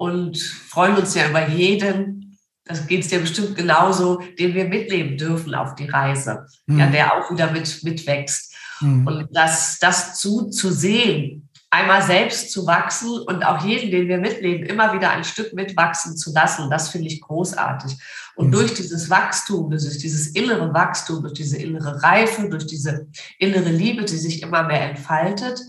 und 0.03 0.37
freuen 0.37 0.97
uns 0.97 1.15
ja 1.15 1.29
über 1.29 1.47
jeden, 1.47 2.37
das 2.65 2.87
geht 2.87 3.03
es 3.03 3.07
dir 3.07 3.19
bestimmt 3.19 3.55
genauso, 3.55 4.21
den 4.37 4.53
wir 4.53 4.65
mitnehmen 4.65 5.17
dürfen 5.17 5.55
auf 5.55 5.75
die 5.75 5.87
Reise, 5.87 6.45
mhm. 6.65 6.79
ja, 6.79 6.87
der 6.87 7.13
auch 7.13 7.31
wieder 7.31 7.51
mit, 7.51 7.83
mitwächst. 7.83 8.53
Mhm. 8.81 9.07
Und 9.07 9.27
das, 9.31 9.79
das 9.79 10.19
zu, 10.19 10.49
zu 10.49 10.73
sehen, 10.73 11.47
einmal 11.69 12.01
selbst 12.01 12.51
zu 12.51 12.67
wachsen 12.67 13.11
und 13.11 13.45
auch 13.45 13.63
jeden, 13.63 13.91
den 13.91 14.09
wir 14.09 14.17
mitnehmen, 14.17 14.65
immer 14.65 14.93
wieder 14.93 15.09
ein 15.09 15.23
Stück 15.23 15.53
mitwachsen 15.53 16.17
zu 16.17 16.33
lassen, 16.33 16.69
das 16.69 16.89
finde 16.89 17.07
ich 17.07 17.21
großartig. 17.21 17.97
Und 18.35 18.47
mhm. 18.47 18.51
durch 18.51 18.73
dieses 18.73 19.09
Wachstum, 19.09 19.69
durch 19.69 19.97
dieses 19.99 20.27
innere 20.27 20.73
Wachstum, 20.73 21.21
durch 21.21 21.33
diese 21.33 21.57
innere 21.57 22.03
Reife, 22.03 22.49
durch 22.49 22.67
diese 22.67 23.07
innere 23.39 23.69
Liebe, 23.69 24.03
die 24.03 24.17
sich 24.17 24.41
immer 24.41 24.63
mehr 24.63 24.89
entfaltet, 24.89 25.61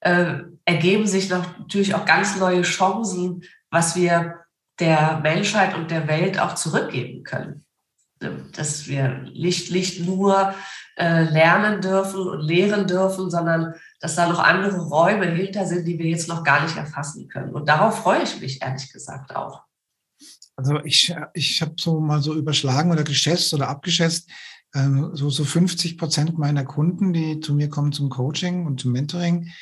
äh, 0.00 0.38
ergeben 0.64 1.06
sich 1.06 1.28
natürlich 1.28 1.94
auch 1.94 2.04
ganz 2.04 2.36
neue 2.36 2.62
Chancen, 2.62 3.42
was 3.70 3.96
wir 3.96 4.46
der 4.78 5.20
Menschheit 5.20 5.74
und 5.74 5.90
der 5.90 6.06
Welt 6.08 6.38
auch 6.38 6.54
zurückgeben 6.54 7.24
können. 7.24 7.64
Dass 8.52 8.86
wir 8.86 9.24
nicht, 9.34 9.70
nicht 9.70 10.00
nur 10.00 10.54
äh, 10.96 11.24
lernen 11.24 11.82
dürfen 11.82 12.20
und 12.20 12.40
lehren 12.40 12.86
dürfen, 12.86 13.30
sondern 13.30 13.74
dass 14.00 14.14
da 14.14 14.28
noch 14.28 14.38
andere 14.38 14.78
Räume 14.78 15.26
hinter 15.26 15.66
sind, 15.66 15.86
die 15.86 15.98
wir 15.98 16.06
jetzt 16.06 16.28
noch 16.28 16.42
gar 16.42 16.62
nicht 16.62 16.76
erfassen 16.76 17.28
können. 17.28 17.54
Und 17.54 17.68
darauf 17.68 18.02
freue 18.02 18.22
ich 18.22 18.40
mich 18.40 18.62
ehrlich 18.62 18.90
gesagt 18.90 19.36
auch. 19.36 19.62
Also 20.56 20.80
ich, 20.84 21.14
ich 21.34 21.60
habe 21.60 21.74
so 21.78 22.00
mal 22.00 22.22
so 22.22 22.34
überschlagen 22.34 22.90
oder 22.90 23.04
geschätzt 23.04 23.52
oder 23.52 23.68
abgeschätzt, 23.68 24.30
ähm, 24.74 25.10
so, 25.14 25.28
so 25.28 25.44
50 25.44 25.98
Prozent 25.98 26.38
meiner 26.38 26.64
Kunden, 26.64 27.12
die 27.12 27.40
zu 27.40 27.54
mir 27.54 27.68
kommen 27.68 27.92
zum 27.92 28.08
Coaching 28.08 28.66
und 28.66 28.80
zum 28.80 28.92
Mentoring, 28.92 29.52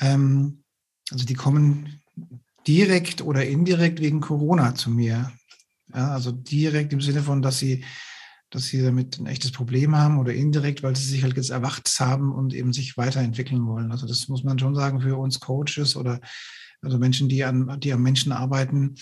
ähm, 0.00 0.64
also 1.10 1.26
die 1.26 1.34
kommen 1.34 2.01
direkt 2.66 3.22
oder 3.22 3.44
indirekt 3.46 4.00
wegen 4.00 4.20
Corona 4.20 4.74
zu 4.74 4.90
mir. 4.90 5.32
Ja, 5.94 6.12
also 6.12 6.32
direkt 6.32 6.92
im 6.92 7.00
Sinne 7.00 7.22
von, 7.22 7.42
dass 7.42 7.58
sie, 7.58 7.84
dass 8.50 8.66
sie 8.66 8.82
damit 8.82 9.18
ein 9.18 9.26
echtes 9.26 9.52
Problem 9.52 9.96
haben 9.96 10.18
oder 10.18 10.32
indirekt, 10.32 10.82
weil 10.82 10.96
sie 10.96 11.04
sich 11.04 11.22
halt 11.22 11.36
jetzt 11.36 11.50
erwacht 11.50 11.88
haben 12.00 12.32
und 12.32 12.54
eben 12.54 12.72
sich 12.72 12.96
weiterentwickeln 12.96 13.66
wollen. 13.66 13.92
Also 13.92 14.06
das 14.06 14.28
muss 14.28 14.44
man 14.44 14.58
schon 14.58 14.74
sagen 14.74 15.00
für 15.00 15.16
uns 15.16 15.40
Coaches 15.40 15.96
oder 15.96 16.20
also 16.82 16.98
Menschen, 16.98 17.28
die 17.28 17.44
an, 17.44 17.78
die 17.80 17.92
am 17.92 18.02
Menschen 18.02 18.32
arbeiten, 18.32 18.96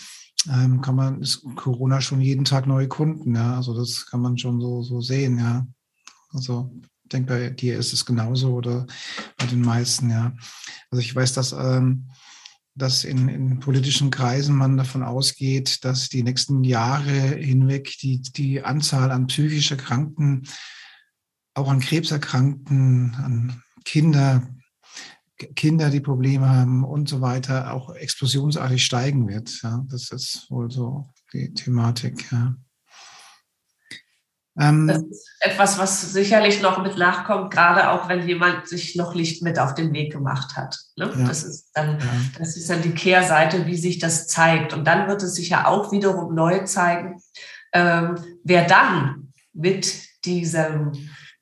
ähm, 0.48 0.80
kann 0.80 0.94
man, 0.94 1.20
ist 1.20 1.42
Corona 1.56 2.00
schon 2.00 2.20
jeden 2.20 2.44
Tag 2.44 2.66
neue 2.66 2.88
Kunden, 2.88 3.34
ja. 3.34 3.56
Also 3.56 3.74
das 3.74 4.06
kann 4.06 4.20
man 4.20 4.38
schon 4.38 4.60
so, 4.60 4.82
so 4.82 5.00
sehen, 5.00 5.38
ja. 5.38 5.66
Also 6.32 6.70
ich 7.04 7.08
denke, 7.10 7.32
bei 7.32 7.50
dir 7.50 7.78
ist 7.78 7.92
es 7.92 8.06
genauso 8.06 8.54
oder 8.54 8.86
bei 9.36 9.46
den 9.46 9.60
meisten, 9.60 10.10
ja. 10.10 10.34
Also 10.90 11.00
ich 11.00 11.14
weiß, 11.14 11.34
dass 11.34 11.52
ähm, 11.52 12.10
dass 12.80 13.04
in, 13.04 13.28
in, 13.28 13.60
politischen 13.60 14.10
Kreisen 14.10 14.56
man 14.56 14.76
davon 14.76 15.02
ausgeht, 15.02 15.84
dass 15.84 16.08
die 16.08 16.22
nächsten 16.22 16.64
Jahre 16.64 17.36
hinweg 17.36 17.96
die, 18.00 18.20
die 18.20 18.62
Anzahl 18.62 19.10
an 19.10 19.26
psychisch 19.26 19.70
Erkrankten, 19.70 20.48
auch 21.54 21.68
an 21.68 21.80
Krebserkrankten, 21.80 23.14
an 23.14 23.62
Kinder, 23.84 24.48
Kinder, 25.56 25.90
die 25.90 26.00
Probleme 26.00 26.48
haben 26.48 26.84
und 26.84 27.08
so 27.08 27.20
weiter, 27.20 27.72
auch 27.72 27.94
explosionsartig 27.94 28.84
steigen 28.84 29.28
wird. 29.28 29.60
Ja, 29.62 29.84
das 29.88 30.10
ist 30.10 30.50
wohl 30.50 30.70
so 30.70 31.08
die 31.32 31.52
Thematik. 31.54 32.30
Ja. 32.30 32.56
Ähm, 34.58 34.88
das 34.88 35.02
ist 35.02 35.30
etwas, 35.40 35.78
was 35.78 36.12
sicherlich 36.12 36.60
noch 36.60 36.82
mit 36.82 36.98
nachkommt, 36.98 37.52
gerade 37.52 37.90
auch 37.90 38.08
wenn 38.08 38.26
jemand 38.26 38.66
sich 38.66 38.96
noch 38.96 39.14
nicht 39.14 39.42
mit 39.42 39.58
auf 39.58 39.74
den 39.74 39.92
Weg 39.92 40.12
gemacht 40.12 40.56
hat. 40.56 40.78
Ne? 40.96 41.12
Ja. 41.16 41.26
Das, 41.26 41.44
ist 41.44 41.70
dann, 41.74 41.98
ja. 42.00 42.06
das 42.38 42.56
ist 42.56 42.68
dann 42.68 42.82
die 42.82 42.94
Kehrseite, 42.94 43.66
wie 43.66 43.76
sich 43.76 43.98
das 43.98 44.26
zeigt. 44.26 44.72
Und 44.72 44.86
dann 44.86 45.08
wird 45.08 45.22
es 45.22 45.34
sich 45.34 45.50
ja 45.50 45.66
auch 45.66 45.92
wiederum 45.92 46.34
neu 46.34 46.64
zeigen, 46.64 47.22
ähm, 47.72 48.16
wer 48.42 48.66
dann 48.66 49.32
mit 49.52 50.02
diesem, 50.24 50.92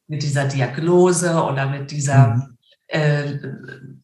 mit 0.06 0.22
dieser 0.22 0.44
Diagnose 0.44 1.42
oder 1.42 1.66
mit 1.66 1.90
dieser 1.90 2.28
mhm 2.28 2.58
äh, 2.88 3.38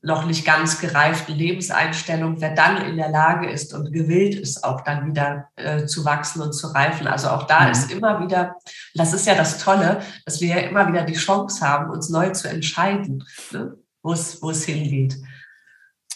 noch 0.05 0.27
nicht 0.27 0.45
ganz 0.45 0.81
gereiften 0.81 1.35
Lebenseinstellung, 1.35 2.41
wer 2.41 2.55
dann 2.55 2.85
in 2.85 2.97
der 2.97 3.09
Lage 3.09 3.49
ist 3.49 3.73
und 3.73 3.91
gewillt 3.91 4.35
ist, 4.35 4.63
auch 4.63 4.83
dann 4.83 5.09
wieder 5.09 5.49
äh, 5.57 5.87
zu 5.87 6.05
wachsen 6.05 6.43
und 6.43 6.53
zu 6.53 6.69
reifen. 6.69 7.07
Also 7.07 7.29
auch 7.29 7.47
da 7.47 7.65
mhm. 7.65 7.73
ist 7.73 7.91
immer 7.91 8.21
wieder, 8.21 8.57
das 8.95 9.15
ist 9.15 9.27
ja 9.27 9.35
das 9.35 9.59
Tolle, 9.59 10.03
dass 10.27 10.41
wir 10.43 10.49
ja 10.49 10.57
immer 10.59 10.87
wieder 10.89 11.05
die 11.05 11.15
Chance 11.15 11.67
haben, 11.67 11.91
uns 11.91 12.11
neu 12.11 12.31
zu 12.31 12.49
entscheiden, 12.49 13.25
ne? 13.51 13.77
wo 14.03 14.13
es, 14.13 14.43
wo 14.43 14.51
es 14.51 14.65
hingeht. 14.65 15.17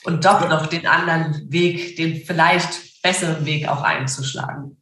Und 0.04 0.24
doch 0.24 0.46
noch 0.48 0.66
den 0.66 0.86
anderen 0.86 1.50
Weg, 1.50 1.96
den 1.96 2.24
vielleicht 2.24 3.02
besseren 3.02 3.46
Weg 3.46 3.68
auch 3.68 3.82
einzuschlagen. 3.82 4.76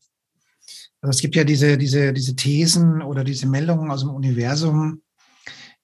Also 1.01 1.11
es 1.11 1.21
gibt 1.21 1.37
ja 1.37 1.45
diese, 1.45 1.79
diese, 1.79 2.13
diese 2.13 2.35
Thesen 2.35 3.03
oder 3.03 3.23
diese 3.23 3.47
Meldungen 3.47 3.91
aus 3.91 4.01
dem 4.01 4.11
Universum, 4.11 5.03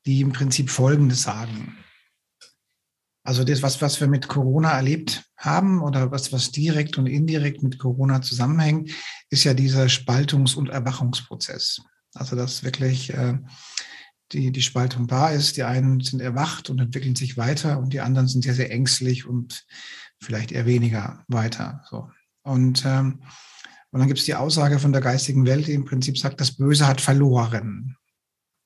die 0.06 0.20
im 0.20 0.32
Prinzip 0.32 0.70
Folgendes 0.70 1.22
sagen. 1.22 1.76
Also 3.24 3.44
das, 3.44 3.62
was, 3.62 3.80
was 3.80 4.00
wir 4.00 4.08
mit 4.08 4.26
Corona 4.28 4.72
erlebt 4.72 5.24
haben 5.36 5.80
oder 5.80 6.10
was, 6.10 6.32
was 6.32 6.50
direkt 6.50 6.98
und 6.98 7.06
indirekt 7.06 7.62
mit 7.62 7.78
Corona 7.78 8.20
zusammenhängt, 8.20 8.90
ist 9.30 9.44
ja 9.44 9.54
dieser 9.54 9.88
Spaltungs- 9.88 10.56
und 10.56 10.70
Erwachungsprozess. 10.70 11.80
Also 12.14 12.34
dass 12.36 12.64
wirklich 12.64 13.14
äh, 13.14 13.38
die, 14.32 14.50
die 14.50 14.62
Spaltung 14.62 15.06
da 15.06 15.30
ist. 15.30 15.56
Die 15.56 15.62
einen 15.62 16.00
sind 16.00 16.20
erwacht 16.20 16.70
und 16.70 16.80
entwickeln 16.80 17.14
sich 17.14 17.36
weiter 17.36 17.78
und 17.78 17.92
die 17.92 18.00
anderen 18.00 18.28
sind 18.28 18.42
sehr, 18.42 18.54
sehr 18.54 18.70
ängstlich 18.70 19.26
und 19.26 19.66
vielleicht 20.20 20.52
eher 20.52 20.66
weniger 20.66 21.24
weiter. 21.28 21.84
So. 21.88 22.10
Und, 22.42 22.84
ähm, 22.84 23.22
und 23.90 24.00
dann 24.00 24.08
gibt 24.08 24.20
es 24.20 24.24
die 24.24 24.34
Aussage 24.34 24.78
von 24.78 24.92
der 24.92 25.02
geistigen 25.02 25.46
Welt, 25.46 25.66
die 25.66 25.74
im 25.74 25.84
Prinzip 25.84 26.18
sagt, 26.18 26.40
das 26.40 26.56
Böse 26.56 26.86
hat 26.86 27.00
verloren. 27.00 27.96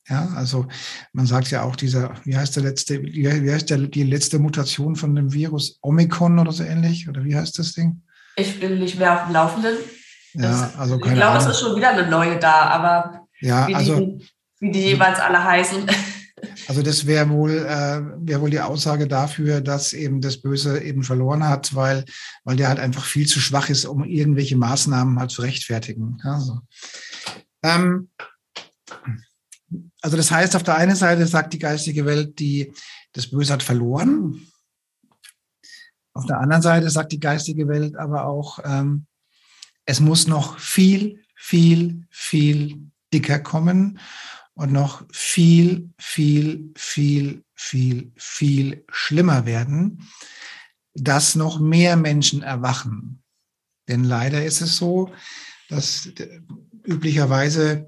Ja, 0.09 0.29
also 0.37 0.67
man 1.13 1.27
sagt 1.27 1.51
ja 1.51 1.63
auch 1.63 1.75
dieser, 1.75 2.15
wie 2.25 2.37
heißt 2.37 2.55
der 2.55 2.63
letzte, 2.63 3.03
wie 3.03 3.29
heißt 3.29 3.71
der, 3.71 3.79
die 3.79 4.05
letzte 4.05 4.39
Mutation 4.39 4.95
von 4.95 5.15
dem 5.15 5.33
Virus? 5.33 5.79
Omikron 5.83 6.39
oder 6.39 6.53
so 6.53 6.63
ähnlich? 6.63 7.09
Oder 7.09 7.25
wie 7.25 7.35
heißt 7.35 7.59
das 7.59 7.73
Ding? 7.73 8.03
Ich 8.37 8.61
bin 8.61 8.79
nicht 8.79 8.99
mehr 8.99 9.15
auf 9.15 9.25
dem 9.27 9.33
Laufenden. 9.33 9.77
Ja, 10.35 10.73
also 10.77 10.97
ich 10.97 11.13
glaube, 11.15 11.39
es 11.39 11.47
ist 11.47 11.61
schon 11.61 11.77
wieder 11.77 11.91
eine 11.91 12.07
neue 12.09 12.39
da, 12.39 12.67
aber 12.67 13.27
ja, 13.41 13.67
wie, 13.67 13.75
also, 13.75 13.99
die, 13.99 14.29
wie 14.61 14.71
die 14.71 14.81
jeweils 14.81 15.19
alle 15.19 15.43
heißen. 15.43 15.87
Also 16.69 16.83
das 16.83 17.07
wäre 17.07 17.31
wohl, 17.31 17.57
äh, 17.57 18.03
wäre 18.19 18.43
wohl 18.43 18.51
die 18.51 18.61
Aussage 18.61 19.09
dafür, 19.09 19.63
dass 19.63 19.95
eben 19.95 20.21
das 20.21 20.43
Böse 20.43 20.83
eben 20.83 21.03
verloren 21.03 21.49
hat, 21.49 21.75
weil, 21.75 22.05
weil 22.45 22.57
der 22.57 22.69
halt 22.69 22.79
einfach 22.79 23.07
viel 23.07 23.27
zu 23.27 23.41
schwach 23.41 23.71
ist, 23.71 23.87
um 23.87 24.05
irgendwelche 24.05 24.57
Maßnahmen 24.57 25.19
halt 25.19 25.31
zu 25.31 25.41
rechtfertigen. 25.41 26.19
Also, 26.25 26.61
ähm, 27.63 28.11
also 30.03 30.17
das 30.17 30.31
heißt, 30.31 30.57
auf 30.57 30.63
der 30.63 30.77
einen 30.77 30.97
Seite 30.97 31.27
sagt 31.27 31.53
die 31.55 31.59
geistige 31.59 32.05
Welt, 32.05 32.39
die, 32.39 32.73
das 33.13 33.31
Böse 33.31 33.53
hat 33.53 33.63
verloren. 33.63 34.47
Auf 36.13 36.27
der 36.27 36.39
anderen 36.39 36.63
Seite 36.63 36.91
sagt 36.91 37.13
die 37.13 37.21
geistige 37.21 37.69
Welt 37.69 37.97
aber 37.97 38.27
auch, 38.27 38.59
ähm, 38.65 39.07
es 39.85 40.01
muss 40.01 40.27
noch 40.27 40.59
viel, 40.59 41.23
viel, 41.35 42.07
viel 42.11 42.91
dicker 43.13 43.39
kommen 43.39 43.99
und 44.55 44.73
noch 44.73 45.05
viel, 45.13 45.91
viel, 45.99 46.73
viel, 46.77 47.45
viel, 47.55 48.13
viel 48.17 48.85
schlimmer 48.89 49.47
werden, 49.47 50.09
dass 50.95 51.35
noch 51.35 51.61
mehr 51.61 51.97
Menschen 51.97 52.43
erwachen. 52.43 53.23
Denn 53.89 54.03
leider 54.03 54.45
ist 54.45 54.61
es 54.61 54.77
so, 54.77 55.13
dass 55.69 56.09
üblicherweise 56.85 57.87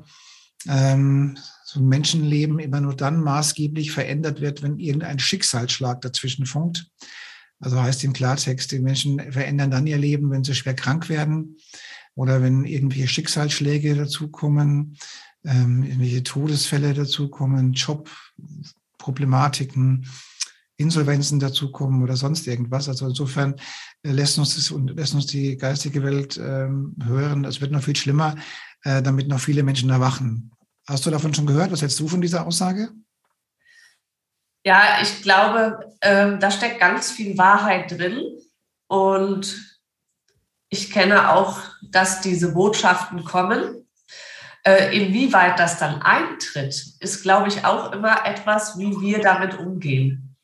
ähm, 0.67 1.39
so 1.69 1.81
ein 1.81 1.87
Menschenleben 1.87 2.59
immer 2.61 2.81
nur 2.81 2.95
dann 2.97 3.21
maßgeblich 3.21 3.93
verändert 3.93 4.41
wird, 4.41 4.63
wenn 4.63 4.79
irgendein 4.79 5.19
Schicksalsschlag 5.19 6.01
dazwischen 6.01 6.47
funkt. 6.47 6.87
Also 7.61 7.83
heißt 7.83 8.05
im 8.05 8.15
Klartext, 8.15 8.73
die 8.73 8.79
Menschen 8.79 9.21
verändern 9.33 9.71
dann 9.71 9.87
ihr 9.87 9.99
Leben, 9.99 10.31
wenn 10.31 10.45
sie 10.45 10.55
schwer 10.55 10.73
krank 10.73 11.11
werden 11.11 11.59
oder 12.15 12.41
wenn 12.41 12.65
irgendwelche 12.65 13.09
Schicksalsschläge 13.09 13.97
dazukommen, 13.97 14.97
ähm, 15.45 15.83
irgendwelche 15.83 16.23
Todesfälle 16.23 16.95
dazukommen, 16.95 17.75
Jobproblematiken, 17.75 20.07
Insolvenzen 20.79 21.39
dazukommen 21.39 22.03
oder 22.03 22.17
sonst 22.17 22.47
irgendwas. 22.47 22.89
Also 22.89 23.09
insofern 23.09 23.57
äh, 24.05 24.13
lässt 24.13 24.39
uns 24.39 24.57
das 24.57 24.71
und 24.71 24.97
lässt 24.97 25.13
uns 25.13 25.27
die 25.27 25.59
geistige 25.59 26.03
Welt 26.03 26.41
ähm, 26.43 26.97
hören. 27.05 27.45
Es 27.45 27.61
wird 27.61 27.73
noch 27.73 27.83
viel 27.83 27.97
schlimmer, 27.97 28.37
äh, 28.85 29.03
damit 29.03 29.29
noch 29.29 29.41
viele 29.41 29.63
Menschen 29.63 29.91
erwachen. 29.91 30.51
Hast 30.89 31.05
du 31.05 31.11
davon 31.11 31.35
schon 31.35 31.47
gehört? 31.47 31.71
Was 31.71 31.83
hältst 31.83 32.01
du 32.01 32.09
von 32.09 32.23
dieser 32.23 32.47
Aussage? 32.47 32.89
Ja, 34.65 35.01
ich 35.03 35.23
glaube, 35.23 35.95
äh, 36.01 36.39
da 36.39 36.51
steckt 36.51 36.81
ganz 36.81 37.11
viel 37.11 37.37
Wahrheit 37.37 37.91
drin. 37.91 38.23
Und 38.87 39.79
ich 40.71 40.91
kenne 40.91 41.31
auch, 41.31 41.61
dass 41.83 42.23
diese 42.23 42.55
Botschaften 42.55 43.23
kommen. 43.23 43.87
Äh, 44.65 44.97
inwieweit 44.97 45.59
das 45.59 45.79
dann 45.79 46.01
eintritt, 46.01 46.83
ist, 47.01 47.23
glaube 47.23 47.49
ich, 47.49 47.67
auch 47.67 47.93
immer 47.93 48.25
etwas, 48.27 48.79
wie 48.79 48.99
wir 48.99 49.21
damit 49.21 49.59
umgehen. 49.59 50.37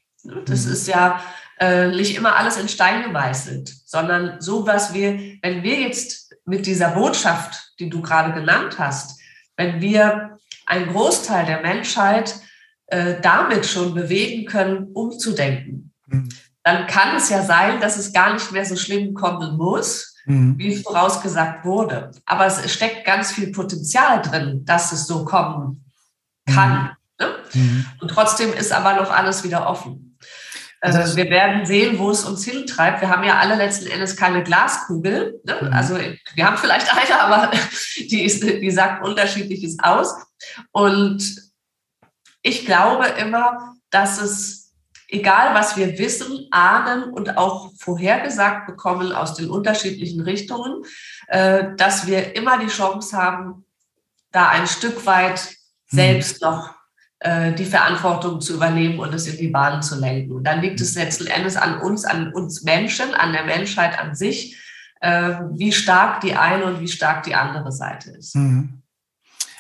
Das 0.44 0.66
mhm. 0.66 0.72
ist 0.72 0.88
ja 0.88 1.22
äh, 1.58 1.88
nicht 1.88 2.16
immer 2.16 2.36
alles 2.36 2.58
in 2.58 2.68
Stein 2.68 3.02
gemeißelt, 3.02 3.74
sondern 3.86 4.40
so, 4.42 4.66
was 4.66 4.92
wir, 4.92 5.18
wenn 5.42 5.62
wir 5.62 5.80
jetzt 5.80 6.34
mit 6.44 6.66
dieser 6.66 6.90
Botschaft, 6.90 7.72
die 7.78 7.88
du 7.88 8.02
gerade 8.02 8.34
genannt 8.34 8.78
hast, 8.78 9.20
wenn 9.56 9.80
wir 9.80 10.33
einen 10.66 10.88
Großteil 10.88 11.46
der 11.46 11.60
Menschheit 11.62 12.34
äh, 12.86 13.20
damit 13.20 13.66
schon 13.66 13.94
bewegen 13.94 14.46
können, 14.46 14.92
umzudenken, 14.92 15.92
mhm. 16.06 16.28
dann 16.62 16.86
kann 16.86 17.16
es 17.16 17.30
ja 17.30 17.42
sein, 17.42 17.80
dass 17.80 17.96
es 17.96 18.12
gar 18.12 18.32
nicht 18.34 18.52
mehr 18.52 18.64
so 18.64 18.76
schlimm 18.76 19.14
kommen 19.14 19.56
muss, 19.56 20.16
mhm. 20.26 20.58
wie 20.58 20.76
vorausgesagt 20.76 21.64
wurde. 21.64 22.10
Aber 22.26 22.46
es 22.46 22.70
steckt 22.72 23.04
ganz 23.04 23.32
viel 23.32 23.52
Potenzial 23.52 24.22
drin, 24.22 24.64
dass 24.64 24.92
es 24.92 25.06
so 25.06 25.24
kommen 25.24 25.84
kann. 26.52 26.96
Mhm. 27.18 27.26
Ne? 27.26 27.34
Mhm. 27.54 27.86
Und 28.00 28.08
trotzdem 28.08 28.52
ist 28.52 28.72
aber 28.72 28.94
noch 29.00 29.10
alles 29.10 29.44
wieder 29.44 29.68
offen. 29.68 30.18
Also 30.84 31.16
wir 31.16 31.30
werden 31.30 31.64
sehen, 31.64 31.98
wo 31.98 32.10
es 32.10 32.24
uns 32.24 32.44
hintreibt. 32.44 33.00
Wir 33.00 33.08
haben 33.08 33.24
ja 33.24 33.38
alle 33.38 33.54
letzten 33.54 33.86
Endes 33.86 34.16
keine 34.16 34.42
Glaskugel. 34.42 35.40
Ne? 35.44 35.56
Mhm. 35.62 35.72
Also 35.72 35.98
wir 36.34 36.46
haben 36.46 36.58
vielleicht 36.58 36.94
eine, 36.94 37.20
aber 37.20 37.50
die, 37.96 38.22
ist, 38.22 38.42
die 38.42 38.70
sagt 38.70 39.02
unterschiedliches 39.02 39.78
aus. 39.82 40.14
Und 40.72 41.52
ich 42.42 42.66
glaube 42.66 43.06
immer, 43.18 43.74
dass 43.90 44.20
es 44.20 44.64
egal 45.08 45.54
was 45.54 45.76
wir 45.76 45.98
wissen, 45.98 46.48
ahnen 46.50 47.04
und 47.04 47.36
auch 47.36 47.72
vorhergesagt 47.78 48.66
bekommen 48.66 49.12
aus 49.12 49.34
den 49.34 49.50
unterschiedlichen 49.50 50.20
Richtungen, 50.20 50.82
äh, 51.28 51.74
dass 51.76 52.06
wir 52.06 52.36
immer 52.36 52.58
die 52.58 52.66
Chance 52.66 53.16
haben, 53.16 53.64
da 54.32 54.48
ein 54.48 54.66
Stück 54.66 55.06
weit 55.06 55.54
mhm. 55.90 55.96
selbst 55.96 56.42
noch 56.42 56.74
äh, 57.20 57.52
die 57.52 57.64
Verantwortung 57.64 58.40
zu 58.40 58.54
übernehmen 58.54 58.98
und 58.98 59.14
es 59.14 59.26
in 59.26 59.38
die 59.38 59.48
Bahn 59.48 59.82
zu 59.82 59.98
lenken. 59.98 60.32
Und 60.32 60.44
dann 60.44 60.60
liegt 60.60 60.80
es 60.80 60.94
letzten 60.94 61.26
Endes 61.26 61.56
an 61.56 61.80
uns, 61.80 62.04
an 62.04 62.32
uns 62.32 62.62
Menschen, 62.64 63.14
an 63.14 63.32
der 63.32 63.44
Menschheit 63.44 63.98
an 63.98 64.14
sich, 64.14 64.58
äh, 65.00 65.34
wie 65.52 65.72
stark 65.72 66.20
die 66.20 66.34
eine 66.34 66.64
und 66.64 66.80
wie 66.80 66.88
stark 66.88 67.22
die 67.22 67.34
andere 67.34 67.70
Seite 67.70 68.10
ist. 68.10 68.34
Mhm. 68.34 68.82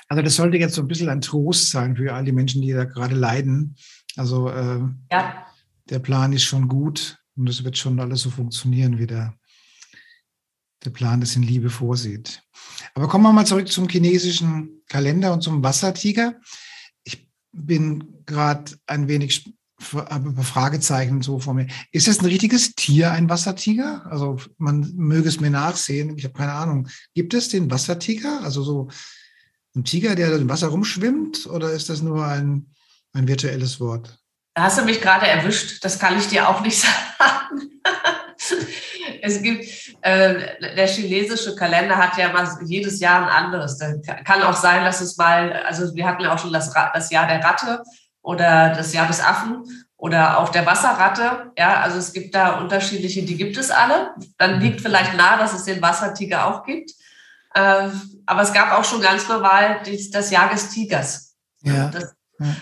Also 0.08 0.22
das 0.22 0.36
sollte 0.36 0.58
jetzt 0.58 0.74
so 0.74 0.82
ein 0.82 0.88
bisschen 0.88 1.08
ein 1.08 1.20
Trost 1.20 1.70
sein 1.70 1.96
für 1.96 2.12
all 2.12 2.24
die 2.24 2.32
Menschen, 2.32 2.62
die 2.62 2.72
da 2.72 2.84
gerade 2.84 3.14
leiden, 3.14 3.76
also 4.16 4.48
äh, 4.48 4.80
ja. 5.10 5.46
der 5.90 5.98
Plan 5.98 6.32
ist 6.32 6.44
schon 6.44 6.68
gut 6.68 7.18
und 7.36 7.48
es 7.48 7.64
wird 7.64 7.76
schon 7.76 7.98
alles 8.00 8.22
so 8.22 8.30
funktionieren, 8.30 8.98
wie 8.98 9.06
der, 9.06 9.34
der 10.84 10.90
Plan 10.90 11.20
das 11.20 11.36
in 11.36 11.42
Liebe 11.42 11.70
vorsieht. 11.70 12.42
Aber 12.94 13.08
kommen 13.08 13.24
wir 13.24 13.32
mal 13.32 13.46
zurück 13.46 13.68
zum 13.68 13.88
chinesischen 13.88 14.82
Kalender 14.88 15.32
und 15.32 15.42
zum 15.42 15.62
Wassertiger. 15.62 16.34
Ich 17.02 17.28
bin 17.52 18.22
gerade 18.26 18.72
ein 18.86 19.08
wenig 19.08 19.44
habe 19.92 20.42
Fragezeichen 20.42 21.20
so 21.20 21.40
vor 21.40 21.54
mir. 21.54 21.66
Ist 21.90 22.08
das 22.08 22.20
ein 22.20 22.26
richtiges 22.26 22.74
Tier, 22.74 23.10
ein 23.12 23.28
Wassertiger? 23.28 24.06
Also 24.06 24.38
man 24.56 24.92
möge 24.94 25.28
es 25.28 25.40
mir 25.40 25.50
nachsehen. 25.50 26.16
Ich 26.16 26.24
habe 26.24 26.34
keine 26.34 26.52
Ahnung. 26.52 26.88
Gibt 27.14 27.34
es 27.34 27.48
den 27.48 27.70
Wassertiger? 27.70 28.42
Also 28.42 28.62
so 28.62 28.88
ein 29.76 29.84
Tiger, 29.84 30.14
der 30.14 30.34
im 30.36 30.48
Wasser 30.48 30.68
rumschwimmt? 30.68 31.46
Oder 31.46 31.72
ist 31.72 31.88
das 31.88 32.02
nur 32.02 32.24
ein 32.24 32.74
ein 33.14 33.28
virtuelles 33.28 33.80
Wort. 33.80 34.18
Da 34.54 34.64
hast 34.64 34.78
du 34.78 34.84
mich 34.84 35.00
gerade 35.00 35.26
erwischt. 35.26 35.84
Das 35.84 35.98
kann 35.98 36.18
ich 36.18 36.28
dir 36.28 36.48
auch 36.48 36.60
nicht 36.60 36.80
sagen. 37.18 37.70
es 39.22 39.40
gibt, 39.42 39.64
äh, 40.02 40.74
der 40.76 40.86
chinesische 40.86 41.56
Kalender 41.56 41.96
hat 41.96 42.16
ja 42.18 42.32
mal 42.32 42.46
jedes 42.64 43.00
Jahr 43.00 43.22
ein 43.22 43.44
anderes. 43.44 43.78
Da 43.78 43.94
kann 44.22 44.42
auch 44.42 44.56
sein, 44.56 44.84
dass 44.84 45.00
es 45.00 45.16
mal, 45.16 45.52
also 45.64 45.94
wir 45.94 46.06
hatten 46.06 46.22
ja 46.22 46.34
auch 46.34 46.38
schon 46.38 46.52
das, 46.52 46.72
das 46.72 47.10
Jahr 47.10 47.26
der 47.26 47.42
Ratte 47.42 47.82
oder 48.22 48.70
das 48.70 48.92
Jahr 48.92 49.06
des 49.06 49.20
Affen 49.20 49.64
oder 49.96 50.38
auch 50.38 50.50
der 50.50 50.66
Wasserratte. 50.66 51.52
Ja, 51.58 51.80
also 51.80 51.98
es 51.98 52.12
gibt 52.12 52.34
da 52.34 52.58
unterschiedliche, 52.58 53.22
die 53.22 53.36
gibt 53.36 53.56
es 53.56 53.70
alle. 53.70 54.14
Dann 54.38 54.60
liegt 54.60 54.80
vielleicht 54.80 55.16
nahe, 55.16 55.38
dass 55.38 55.52
es 55.52 55.64
den 55.64 55.82
Wassertiger 55.82 56.46
auch 56.46 56.64
gibt. 56.64 56.92
Äh, 57.54 57.88
aber 58.26 58.42
es 58.42 58.52
gab 58.52 58.72
auch 58.72 58.84
schon 58.84 59.00
ganz 59.00 59.28
normal 59.28 59.82
das 60.12 60.30
Jahr 60.30 60.50
des 60.50 60.70
Tigers. 60.70 61.34
Ja. 61.62 61.88
Das 61.88 62.14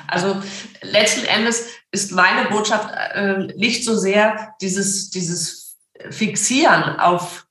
also 0.07 0.42
letzten 0.83 1.24
Endes 1.24 1.66
ist 1.90 2.12
meine 2.12 2.48
Botschaft 2.50 2.90
äh, 3.14 3.38
nicht 3.57 3.85
so 3.85 3.96
sehr 3.96 4.55
dieses, 4.61 5.11
dieses 5.11 5.78
Fixieren 6.11 6.98
auf 7.00 7.46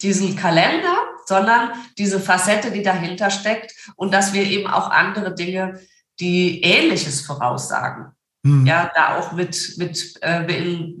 diesen 0.00 0.34
Kalender, 0.36 0.96
sondern 1.26 1.70
diese 1.98 2.18
Facette, 2.18 2.72
die 2.72 2.82
dahinter 2.82 3.30
steckt 3.30 3.72
und 3.96 4.12
dass 4.12 4.32
wir 4.32 4.44
eben 4.44 4.66
auch 4.66 4.90
andere 4.90 5.34
Dinge, 5.34 5.80
die 6.18 6.62
Ähnliches 6.62 7.20
voraussagen, 7.20 8.12
mhm. 8.42 8.66
ja, 8.66 8.90
da 8.94 9.16
auch 9.16 9.32
mit, 9.32 9.74
mit 9.76 10.14
äh, 10.20 10.44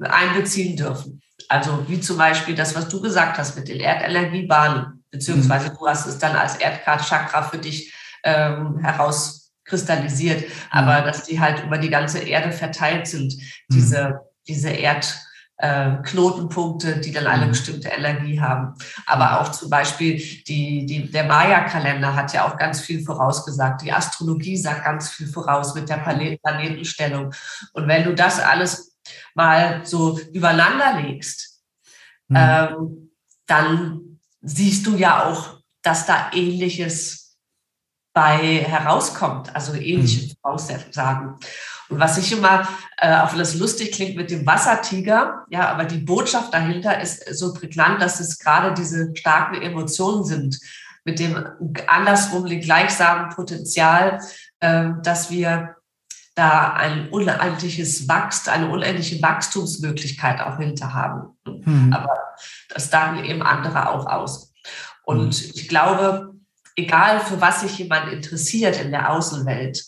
einbeziehen 0.00 0.76
dürfen. 0.76 1.20
Also 1.48 1.84
wie 1.88 2.00
zum 2.00 2.16
Beispiel 2.16 2.54
das, 2.54 2.74
was 2.74 2.88
du 2.88 3.00
gesagt 3.00 3.36
hast 3.36 3.56
mit 3.56 3.68
den 3.68 3.80
Erdenergiebahnen, 3.80 5.01
beziehungsweise 5.12 5.70
mhm. 5.70 5.76
du 5.78 5.86
hast 5.86 6.06
es 6.06 6.18
dann 6.18 6.34
als 6.34 6.56
Erdkart-Chakra 6.56 7.42
für 7.42 7.58
dich 7.58 7.94
ähm, 8.24 8.80
heraus 8.80 9.52
kristallisiert, 9.64 10.50
aber 10.70 11.02
mhm. 11.02 11.06
dass 11.06 11.22
die 11.24 11.38
halt 11.38 11.62
über 11.64 11.76
die 11.78 11.90
ganze 11.90 12.18
Erde 12.18 12.50
verteilt 12.50 13.06
sind, 13.06 13.34
diese, 13.68 14.04
mhm. 14.04 14.14
diese 14.48 14.70
Erdknotenpunkte, 14.70 16.96
äh, 16.96 17.00
die 17.00 17.12
dann 17.12 17.28
alle 17.28 17.46
bestimmte 17.46 17.86
Energie 17.88 18.40
haben. 18.40 18.74
Aber 19.06 19.40
auch 19.40 19.52
zum 19.52 19.70
Beispiel 19.70 20.16
die, 20.16 20.84
die, 20.86 21.08
der 21.10 21.24
Maya-Kalender 21.24 22.16
hat 22.16 22.32
ja 22.32 22.46
auch 22.46 22.56
ganz 22.56 22.80
viel 22.80 23.04
vorausgesagt. 23.04 23.82
Die 23.82 23.92
Astrologie 23.92 24.56
sagt 24.56 24.84
ganz 24.84 25.10
viel 25.10 25.28
voraus 25.28 25.74
mit 25.74 25.88
der 25.88 25.98
Planetenstellung. 25.98 27.32
Und 27.72 27.86
wenn 27.86 28.02
du 28.04 28.14
das 28.14 28.40
alles 28.40 28.96
mal 29.34 29.84
so 29.84 30.18
übereinander 30.32 31.00
legst, 31.00 31.62
mhm. 32.28 32.36
ähm, 32.36 33.10
dann 33.46 34.11
siehst 34.42 34.86
du 34.86 34.96
ja 34.96 35.24
auch, 35.24 35.60
dass 35.82 36.06
da 36.06 36.30
ähnliches 36.32 37.36
bei 38.14 38.58
herauskommt, 38.58 39.54
also 39.54 39.74
ähnliche 39.74 40.26
mhm. 40.26 40.32
Voraussagen. 40.42 41.38
Und 41.88 41.98
was 41.98 42.18
ich 42.18 42.32
immer, 42.32 42.68
äh, 42.98 43.16
auch 43.16 43.32
wenn 43.32 43.38
das 43.38 43.54
lustig 43.54 43.92
klingt 43.92 44.16
mit 44.16 44.30
dem 44.30 44.46
Wassertiger, 44.46 45.44
ja, 45.50 45.68
aber 45.68 45.84
die 45.84 45.98
Botschaft 45.98 46.52
dahinter 46.52 47.00
ist 47.00 47.34
so 47.34 47.54
prägnant, 47.54 48.02
dass 48.02 48.20
es 48.20 48.38
gerade 48.38 48.74
diese 48.74 49.12
starken 49.16 49.62
Emotionen 49.62 50.24
sind, 50.24 50.58
mit 51.04 51.18
dem 51.18 51.36
andersrum 51.86 52.44
gleichsamen 52.46 53.30
Potenzial, 53.30 54.20
äh, 54.60 54.90
dass 55.02 55.30
wir 55.30 55.76
da 56.34 56.72
ein 56.72 57.10
unendliches 57.10 58.08
Wachst, 58.08 58.48
eine 58.48 58.68
unendliche 58.68 59.20
Wachstumsmöglichkeit 59.20 60.40
auch 60.40 60.58
hinter 60.58 60.94
haben. 60.94 61.36
Mhm. 61.44 61.92
Aber 61.92 62.18
das 62.70 62.90
sagen 62.90 63.24
eben 63.24 63.42
andere 63.42 63.90
auch 63.90 64.06
aus. 64.06 64.52
Und 65.04 65.42
mhm. 65.42 65.50
ich 65.54 65.68
glaube, 65.68 66.34
egal 66.76 67.20
für 67.20 67.40
was 67.40 67.60
sich 67.60 67.78
jemand 67.78 68.12
interessiert 68.12 68.80
in 68.80 68.90
der 68.90 69.10
Außenwelt, 69.12 69.84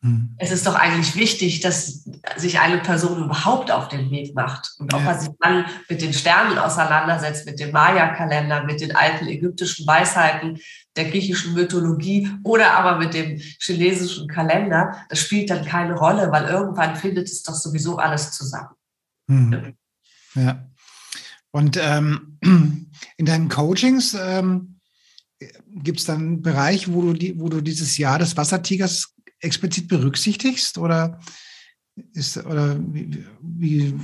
Mhm. 0.00 0.36
Es 0.38 0.52
ist 0.52 0.64
doch 0.66 0.76
eigentlich 0.76 1.16
wichtig, 1.16 1.60
dass 1.60 2.04
sich 2.36 2.60
eine 2.60 2.78
Person 2.78 3.24
überhaupt 3.24 3.70
auf 3.72 3.88
den 3.88 4.10
Weg 4.10 4.34
macht 4.34 4.74
und 4.78 4.94
ob 4.94 5.00
ja. 5.00 5.12
er 5.12 5.18
sich 5.18 5.30
dann 5.40 5.64
mit 5.88 6.00
den 6.00 6.12
Sternen 6.12 6.56
auseinandersetzt, 6.56 7.46
mit 7.46 7.58
dem 7.58 7.72
Maya-Kalender, 7.72 8.62
mit 8.62 8.80
den 8.80 8.94
alten 8.94 9.26
ägyptischen 9.26 9.86
Weisheiten 9.86 10.58
der 10.94 11.06
griechischen 11.06 11.54
Mythologie 11.54 12.30
oder 12.44 12.74
aber 12.74 12.98
mit 12.98 13.12
dem 13.12 13.38
chinesischen 13.38 14.28
Kalender. 14.28 14.94
Das 15.08 15.18
spielt 15.18 15.50
dann 15.50 15.64
keine 15.64 15.94
Rolle, 15.94 16.30
weil 16.30 16.44
irgendwann 16.44 16.94
findet 16.94 17.26
es 17.26 17.42
doch 17.42 17.54
sowieso 17.54 17.98
alles 17.98 18.30
zusammen. 18.30 18.74
Mhm. 19.26 19.74
Ja. 20.34 20.64
Und 21.50 21.76
ähm, 21.80 22.38
in 23.16 23.26
deinen 23.26 23.48
Coachings 23.48 24.16
ähm, 24.20 24.78
gibt 25.66 26.00
es 26.00 26.04
dann 26.04 26.18
einen 26.18 26.42
Bereich, 26.42 26.92
wo 26.92 27.02
du, 27.02 27.12
die, 27.14 27.40
wo 27.40 27.48
du 27.48 27.60
dieses 27.60 27.98
Jahr 27.98 28.18
des 28.18 28.36
Wassertigers 28.36 29.14
explizit 29.40 29.88
berücksichtigst 29.88 30.78
oder 30.78 31.20
ist 32.14 32.36
oder 32.38 32.76
wie, 32.78 33.24
wie 33.40 34.00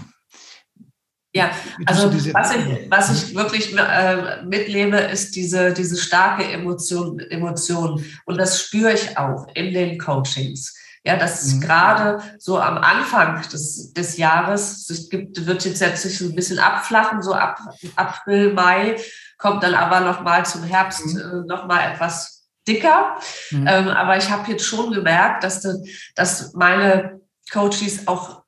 ja, 1.37 1.51
also 1.87 2.13
was 2.33 2.55
ich, 2.55 2.91
was 2.91 3.11
ich 3.11 3.35
wirklich 3.35 3.77
äh, 3.77 4.45
mitlebe, 4.45 4.99
ist 4.99 5.35
diese, 5.35 5.73
diese 5.73 5.97
starke 5.97 6.45
Emotion, 6.45 7.19
Emotion. 7.19 8.05
Und 8.25 8.39
das 8.39 8.61
spüre 8.61 8.93
ich 8.93 9.19
auch 9.19 9.49
in 9.55 9.75
den 9.75 9.99
Coachings. 9.99 10.77
Ja, 11.03 11.17
das 11.17 11.53
mhm. 11.53 11.61
gerade 11.61 12.23
so 12.39 12.59
am 12.61 12.79
Anfang 12.79 13.43
des, 13.51 13.93
des 13.93 14.17
Jahres, 14.17 14.89
es 14.89 15.11
gibt, 15.11 15.45
wird 15.45 15.65
jetzt, 15.65 15.81
jetzt 15.81 16.03
sich 16.03 16.17
so 16.19 16.27
ein 16.27 16.37
bisschen 16.37 16.61
abflachen, 16.61 17.21
so 17.21 17.35
ab 17.35 17.59
April, 17.97 18.55
Mai, 18.55 18.97
kommt 19.37 19.65
dann 19.65 19.75
aber 19.75 20.01
nochmal 20.01 20.47
zum 20.47 20.63
Herbst 20.63 21.05
mhm. 21.05 21.19
äh, 21.19 21.47
nochmal 21.47 21.93
etwas 21.93 22.34
dicker. 22.67 23.17
Mhm. 23.51 23.67
Ähm, 23.67 23.89
aber 23.89 24.17
ich 24.17 24.31
habe 24.31 24.51
jetzt 24.51 24.65
schon 24.65 24.93
gemerkt, 24.93 25.45
dass, 25.45 25.61
de, 25.61 25.75
dass 26.15 26.53
meine 26.55 27.21
Coaches 27.53 28.09
auch 28.09 28.43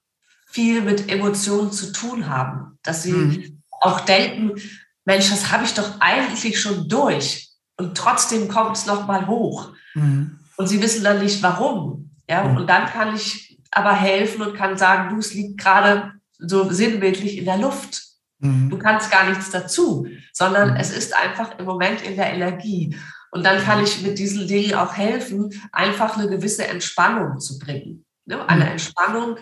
viel 0.46 0.80
mit 0.80 1.10
Emotionen 1.10 1.72
zu 1.72 1.92
tun 1.92 2.28
haben. 2.28 2.78
Dass 2.82 3.02
sie 3.02 3.12
mhm. 3.12 3.62
auch 3.80 4.00
denken, 4.00 4.60
Mensch, 5.04 5.30
das 5.30 5.52
habe 5.52 5.64
ich 5.64 5.74
doch 5.74 6.00
eigentlich 6.00 6.60
schon 6.60 6.88
durch. 6.88 7.50
Und 7.76 7.96
trotzdem 7.96 8.48
kommt 8.48 8.76
es 8.76 8.86
nochmal 8.86 9.26
hoch. 9.26 9.72
Mhm. 9.94 10.38
Und 10.56 10.66
sie 10.66 10.80
wissen 10.80 11.04
dann 11.04 11.22
nicht, 11.22 11.42
warum. 11.42 12.10
Ja, 12.28 12.44
mhm. 12.44 12.56
und 12.56 12.66
dann 12.66 12.86
kann 12.86 13.14
ich 13.14 13.58
aber 13.70 13.94
helfen 13.94 14.42
und 14.42 14.56
kann 14.56 14.78
sagen, 14.78 15.10
du, 15.10 15.18
es 15.18 15.34
liegt 15.34 15.60
gerade 15.60 16.12
so 16.38 16.70
sinnbildlich 16.70 17.38
in 17.38 17.44
der 17.44 17.58
Luft. 17.58 18.02
Mhm. 18.38 18.70
Du 18.70 18.78
kannst 18.78 19.10
gar 19.10 19.28
nichts 19.28 19.50
dazu, 19.50 20.06
sondern 20.32 20.70
mhm. 20.70 20.76
es 20.76 20.90
ist 20.90 21.14
einfach 21.14 21.58
im 21.58 21.66
Moment 21.66 22.02
in 22.02 22.16
der 22.16 22.32
Energie. 22.32 22.96
Und 23.36 23.44
dann 23.44 23.62
kann 23.62 23.84
ich 23.84 24.00
mit 24.00 24.18
diesen 24.18 24.48
Dingen 24.48 24.74
auch 24.74 24.94
helfen, 24.94 25.52
einfach 25.70 26.16
eine 26.16 26.26
gewisse 26.26 26.66
Entspannung 26.66 27.38
zu 27.38 27.58
bringen. 27.58 28.06
Ne? 28.24 28.48
Eine 28.48 28.64
mhm. 28.64 28.70
Entspannung, 28.70 29.36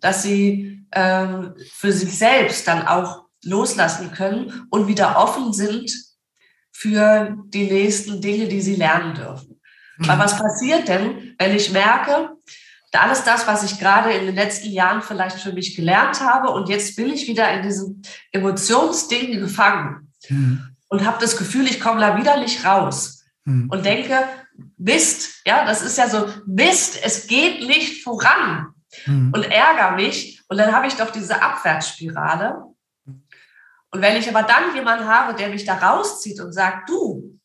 dass 0.00 0.24
sie 0.24 0.84
ähm, 0.90 1.54
für 1.74 1.92
sich 1.92 2.18
selbst 2.18 2.66
dann 2.66 2.88
auch 2.88 3.26
loslassen 3.44 4.10
können 4.10 4.66
und 4.70 4.88
wieder 4.88 5.16
offen 5.16 5.52
sind 5.52 5.92
für 6.72 7.36
die 7.46 7.70
nächsten 7.70 8.20
Dinge, 8.20 8.48
die 8.48 8.60
sie 8.60 8.74
lernen 8.74 9.14
dürfen. 9.14 9.60
Mhm. 9.98 10.08
Weil 10.08 10.18
was 10.18 10.36
passiert 10.36 10.88
denn, 10.88 11.36
wenn 11.38 11.54
ich 11.54 11.70
merke, 11.70 12.30
alles 12.92 13.22
das, 13.22 13.46
was 13.46 13.62
ich 13.62 13.78
gerade 13.78 14.10
in 14.10 14.26
den 14.26 14.34
letzten 14.34 14.70
Jahren 14.70 15.02
vielleicht 15.02 15.38
für 15.38 15.52
mich 15.52 15.76
gelernt 15.76 16.20
habe 16.20 16.50
und 16.50 16.68
jetzt 16.68 16.96
bin 16.96 17.12
ich 17.12 17.28
wieder 17.28 17.48
in 17.52 17.62
diesem 17.62 18.02
Emotionsding 18.32 19.38
gefangen 19.38 20.12
mhm. 20.30 20.74
und 20.88 21.06
habe 21.06 21.18
das 21.20 21.36
Gefühl, 21.36 21.66
ich 21.66 21.78
komme 21.78 22.00
da 22.00 22.16
wieder 22.16 22.40
nicht 22.40 22.64
raus 22.64 23.15
mhm. 23.46 23.70
und 23.70 23.86
denke, 23.86 24.18
Mist, 24.76 25.40
ja, 25.46 25.64
das 25.64 25.80
ist 25.82 25.96
ja 25.96 26.08
so, 26.08 26.28
Mist, 26.46 26.98
es 27.02 27.26
geht 27.26 27.66
nicht 27.66 28.04
voran 28.04 28.74
mhm. 29.06 29.32
und 29.34 29.44
ärgere 29.44 29.92
mich. 29.92 30.42
Und 30.48 30.58
dann 30.58 30.72
habe 30.72 30.86
ich 30.86 30.94
doch 30.94 31.10
diese 31.10 31.42
Abwärtsspirale. 31.42 32.62
Und 33.04 34.02
wenn 34.02 34.16
ich 34.16 34.28
aber 34.28 34.42
dann 34.42 34.74
jemanden 34.74 35.06
habe, 35.06 35.34
der 35.34 35.48
mich 35.48 35.64
da 35.64 35.74
rauszieht 35.74 36.40
und 36.40 36.52
sagt, 36.52 36.90
du, 36.90 37.40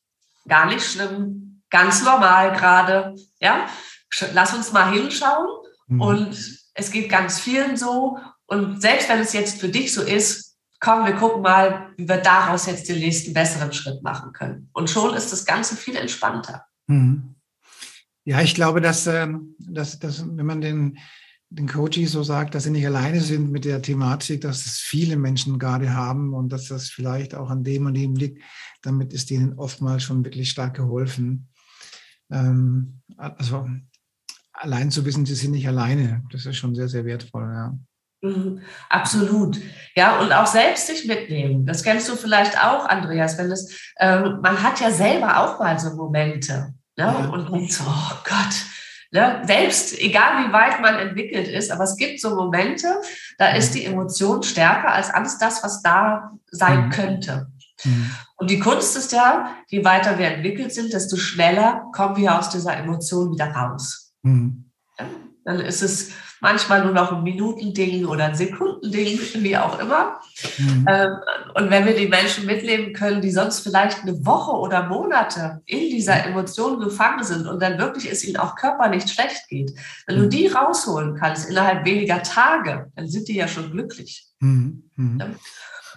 gar 0.47 0.65
nicht 0.65 0.83
schlimm, 0.83 1.61
ganz 1.69 2.03
normal 2.03 2.51
gerade, 2.51 3.15
ja, 3.39 3.67
lass 4.33 4.53
uns 4.53 4.73
mal 4.73 4.91
hinschauen. 4.91 5.47
Mhm. 5.87 6.01
Und 6.01 6.61
es 6.73 6.91
geht 6.91 7.09
ganz 7.09 7.39
vielen 7.39 7.77
so. 7.77 8.17
Und 8.45 8.81
selbst 8.81 9.07
wenn 9.07 9.19
es 9.19 9.33
jetzt 9.33 9.61
für 9.61 9.69
dich 9.69 9.93
so 9.93 10.01
ist, 10.01 10.50
komm, 10.81 11.05
wir 11.05 11.13
gucken 11.13 11.41
mal, 11.41 11.93
wie 11.95 12.09
wir 12.09 12.17
daraus 12.17 12.65
jetzt 12.65 12.89
den 12.89 12.99
nächsten 12.99 13.33
besseren 13.33 13.71
Schritt 13.71 14.03
machen 14.03 14.33
können. 14.33 14.69
Und 14.73 14.89
schon 14.89 15.15
ist 15.15 15.31
das 15.31 15.45
Ganze 15.45 15.77
viel 15.77 15.95
entspannter. 15.95 16.65
Mhm. 16.87 17.35
Ja, 18.25 18.41
ich 18.41 18.55
glaube, 18.55 18.81
dass, 18.81 19.07
ähm, 19.07 19.55
dass, 19.59 19.99
dass 19.99 20.25
wenn 20.25 20.45
man 20.45 20.59
den, 20.59 20.97
den 21.49 21.67
Coaches 21.67 22.11
so 22.11 22.23
sagt, 22.23 22.55
dass 22.55 22.63
sie 22.63 22.71
nicht 22.71 22.85
alleine 22.85 23.21
sind 23.21 23.51
mit 23.51 23.63
der 23.63 23.81
Thematik, 23.81 24.41
dass 24.41 24.65
es 24.65 24.79
viele 24.79 25.17
Menschen 25.17 25.59
gerade 25.59 25.93
haben 25.93 26.33
und 26.33 26.49
dass 26.49 26.67
das 26.67 26.89
vielleicht 26.89 27.35
auch 27.35 27.49
an 27.49 27.63
dem 27.63 27.85
und 27.85 27.93
dem 27.93 28.15
liegt, 28.15 28.41
damit 28.81 29.13
ist 29.13 29.29
denen 29.29 29.53
oftmals 29.53 30.03
schon 30.03 30.25
wirklich 30.25 30.49
stark 30.49 30.75
geholfen. 30.75 31.49
Ähm, 32.31 33.01
also 33.17 33.69
allein 34.53 34.89
zu 34.91 35.05
wissen, 35.05 35.25
sie 35.25 35.35
sind 35.35 35.51
nicht 35.51 35.67
alleine, 35.67 36.23
das 36.31 36.45
ist 36.45 36.57
schon 36.57 36.73
sehr, 36.73 36.87
sehr 36.87 37.05
wertvoll. 37.05 37.43
Ja. 37.43 37.77
Mhm, 38.21 38.61
absolut. 38.89 39.57
Ja, 39.95 40.19
und 40.19 40.31
auch 40.31 40.45
selbst 40.45 40.87
sich 40.87 41.05
mitnehmen. 41.05 41.65
Das 41.65 41.83
kennst 41.83 42.07
du 42.07 42.15
vielleicht 42.15 42.57
auch, 42.63 42.85
Andreas, 42.85 43.37
wenn 43.37 43.51
es, 43.51 43.91
ähm, 43.99 44.39
man 44.41 44.61
hat 44.61 44.79
ja 44.79 44.91
selber 44.91 45.39
auch 45.39 45.59
mal 45.59 45.79
so 45.79 45.95
Momente. 45.95 46.73
Ne? 46.97 47.05
Ja. 47.05 47.29
Und 47.29 47.51
denkt 47.51 47.73
so, 47.73 47.83
oh 47.85 48.15
Gott, 48.23 48.65
ne? 49.11 49.41
selbst, 49.45 49.99
egal 49.99 50.45
wie 50.45 50.53
weit 50.53 50.81
man 50.81 50.95
entwickelt 50.95 51.47
ist, 51.47 51.71
aber 51.71 51.83
es 51.83 51.97
gibt 51.97 52.21
so 52.21 52.35
Momente, 52.35 52.87
da 53.39 53.55
ist 53.55 53.73
die 53.73 53.85
Emotion 53.85 54.43
stärker 54.43 54.93
als 54.93 55.09
alles 55.09 55.39
das, 55.39 55.63
was 55.63 55.81
da 55.81 56.31
sein 56.51 56.85
mhm. 56.85 56.89
könnte. 56.91 57.47
Mhm. 57.83 58.11
Und 58.35 58.51
die 58.51 58.59
Kunst 58.59 58.95
ist 58.95 59.11
ja, 59.11 59.55
je 59.67 59.83
weiter 59.83 60.19
wir 60.19 60.27
entwickelt 60.27 60.73
sind, 60.73 60.93
desto 60.93 61.17
schneller 61.17 61.87
kommen 61.91 62.17
wir 62.17 62.37
aus 62.37 62.49
dieser 62.49 62.77
Emotion 62.77 63.31
wieder 63.31 63.51
raus. 63.51 64.13
Mhm. 64.21 64.69
Ja? 64.99 65.05
Dann 65.43 65.59
ist 65.59 65.81
es 65.81 66.11
manchmal 66.41 66.83
nur 66.83 66.91
noch 66.91 67.11
ein 67.13 67.23
Minutending 67.23 68.05
oder 68.05 68.25
ein 68.25 68.35
Sekundending, 68.35 69.19
wie 69.35 69.55
auch 69.55 69.79
immer. 69.79 70.19
Mhm. 70.57 70.85
Ähm, 70.89 71.11
und 71.53 71.69
wenn 71.69 71.85
wir 71.85 71.95
die 71.95 72.07
Menschen 72.07 72.45
mitleben 72.45 72.93
können, 72.93 73.21
die 73.21 73.31
sonst 73.31 73.61
vielleicht 73.61 74.01
eine 74.01 74.25
Woche 74.25 74.51
oder 74.51 74.87
Monate 74.87 75.61
in 75.65 75.89
dieser 75.91 76.25
Emotion 76.25 76.79
gefangen 76.79 77.23
sind 77.23 77.47
und 77.47 77.61
dann 77.61 77.77
wirklich 77.77 78.11
es 78.11 78.25
ihnen 78.25 78.37
auch 78.37 78.55
körperlich 78.55 79.09
schlecht 79.11 79.47
geht, 79.49 79.71
wenn 80.07 80.17
mhm. 80.17 80.21
du 80.23 80.29
die 80.29 80.47
rausholen 80.47 81.15
kannst 81.15 81.49
innerhalb 81.49 81.85
weniger 81.85 82.23
Tage, 82.23 82.91
dann 82.95 83.07
sind 83.07 83.27
die 83.27 83.35
ja 83.35 83.47
schon 83.47 83.71
glücklich. 83.71 84.25
Mhm. 84.39 84.89
mhm. 84.95 85.35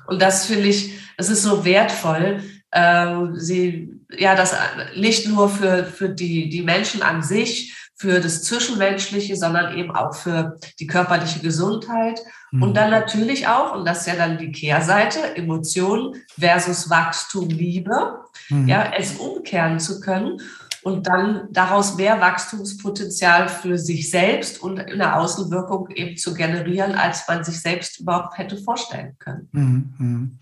Und 0.07 0.21
das 0.21 0.45
finde 0.45 0.69
ich, 0.69 0.99
das 1.17 1.31
ist 1.31 1.43
so 1.43 1.65
wertvoll, 1.65 2.43
ähm, 2.73 3.39
sie, 3.39 3.91
ja, 4.11 4.35
das 4.35 4.55
nicht 4.97 5.27
nur 5.29 5.49
für, 5.49 5.85
für 5.85 6.11
die, 6.11 6.51
die 6.51 6.61
Menschen 6.61 7.01
an 7.01 7.23
sich, 7.23 7.75
für 7.97 8.21
das 8.21 8.43
Zwischenmenschliche, 8.43 9.37
sondern 9.37 9.77
eben 9.77 9.95
auch 9.95 10.15
für 10.15 10.57
die 10.81 10.87
körperliche 10.87 11.41
Gesundheit. 11.41 12.21
Mhm. 12.51 12.63
Und 12.63 12.77
dann 12.77 12.91
natürlich 12.91 13.47
auch, 13.47 13.75
und 13.75 13.85
das 13.85 14.01
ist 14.01 14.07
ja 14.07 14.17
dann 14.17 14.39
die 14.39 14.51
Kehrseite, 14.51 15.37
Emotionen 15.37 16.17
versus 16.39 16.91
Wachstum, 16.91 17.49
Liebe, 17.49 18.21
mhm. 18.49 18.69
ja, 18.69 18.93
es 18.97 19.17
umkehren 19.17 19.79
zu 19.79 20.01
können 20.01 20.41
und 20.83 21.07
dann 21.07 21.49
daraus 21.51 21.97
mehr 21.97 22.21
Wachstumspotenzial 22.21 23.49
für 23.49 23.79
sich 23.79 24.11
selbst 24.11 24.63
und 24.63 24.79
in 24.79 24.99
der 24.99 25.19
Außenwirkung 25.19 25.89
eben 25.91 26.17
zu 26.17 26.35
generieren, 26.35 26.95
als 26.95 27.27
man 27.27 27.43
sich 27.43 27.61
selbst 27.61 28.01
überhaupt 28.01 28.37
hätte 28.37 28.59
vorstellen 28.59 29.17
können. 29.19 29.49
Mhm. 29.53 30.39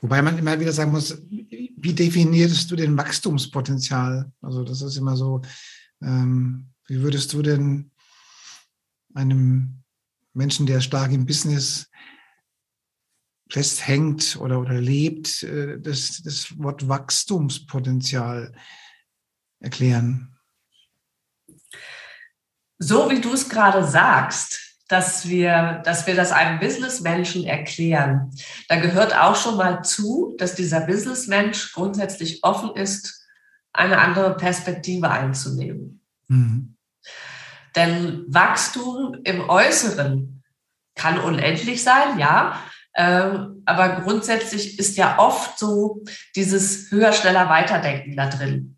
Wobei 0.00 0.22
man 0.22 0.38
immer 0.38 0.58
wieder 0.58 0.72
sagen 0.72 0.92
muss, 0.92 1.22
wie 1.28 1.92
definierst 1.92 2.70
du 2.70 2.76
denn 2.76 2.96
Wachstumspotenzial? 2.96 4.32
Also 4.40 4.64
das 4.64 4.82
ist 4.82 4.96
immer 4.96 5.16
so, 5.16 5.42
ähm, 6.02 6.70
wie 6.86 7.00
würdest 7.00 7.32
du 7.32 7.42
denn 7.42 7.90
einem 9.14 9.82
Menschen, 10.34 10.66
der 10.66 10.80
stark 10.80 11.12
im 11.12 11.26
Business 11.26 11.88
festhängt 13.50 14.36
oder, 14.40 14.60
oder 14.60 14.80
lebt, 14.80 15.42
äh, 15.42 15.78
das, 15.78 16.22
das 16.22 16.58
Wort 16.58 16.88
Wachstumspotenzial 16.88 18.54
erklären? 19.60 20.32
so 22.82 23.08
wie 23.10 23.20
du 23.20 23.32
es 23.32 23.48
gerade 23.48 23.86
sagst, 23.86 24.71
dass 24.92 25.28
wir, 25.28 25.80
dass 25.84 26.06
wir 26.06 26.14
das 26.14 26.32
einem 26.32 26.60
Businessmenschen 26.60 27.44
erklären, 27.44 28.30
da 28.68 28.76
gehört 28.76 29.16
auch 29.16 29.36
schon 29.36 29.56
mal 29.56 29.82
zu, 29.82 30.34
dass 30.38 30.54
dieser 30.54 30.82
Businessmensch 30.82 31.72
grundsätzlich 31.72 32.44
offen 32.44 32.76
ist, 32.76 33.26
eine 33.72 33.98
andere 33.98 34.36
Perspektive 34.36 35.10
einzunehmen. 35.10 36.02
Mhm. 36.28 36.76
Denn 37.74 38.24
Wachstum 38.28 39.16
im 39.24 39.48
Äußeren 39.48 40.42
kann 40.94 41.18
unendlich 41.18 41.82
sein, 41.82 42.18
ja, 42.18 42.62
ähm, 42.94 43.62
aber 43.64 44.02
grundsätzlich 44.02 44.78
ist 44.78 44.98
ja 44.98 45.18
oft 45.18 45.58
so 45.58 46.04
dieses 46.36 46.90
höher, 46.90 47.14
schneller, 47.14 47.48
weiterdenken 47.48 48.14
da 48.14 48.28
drin. 48.28 48.76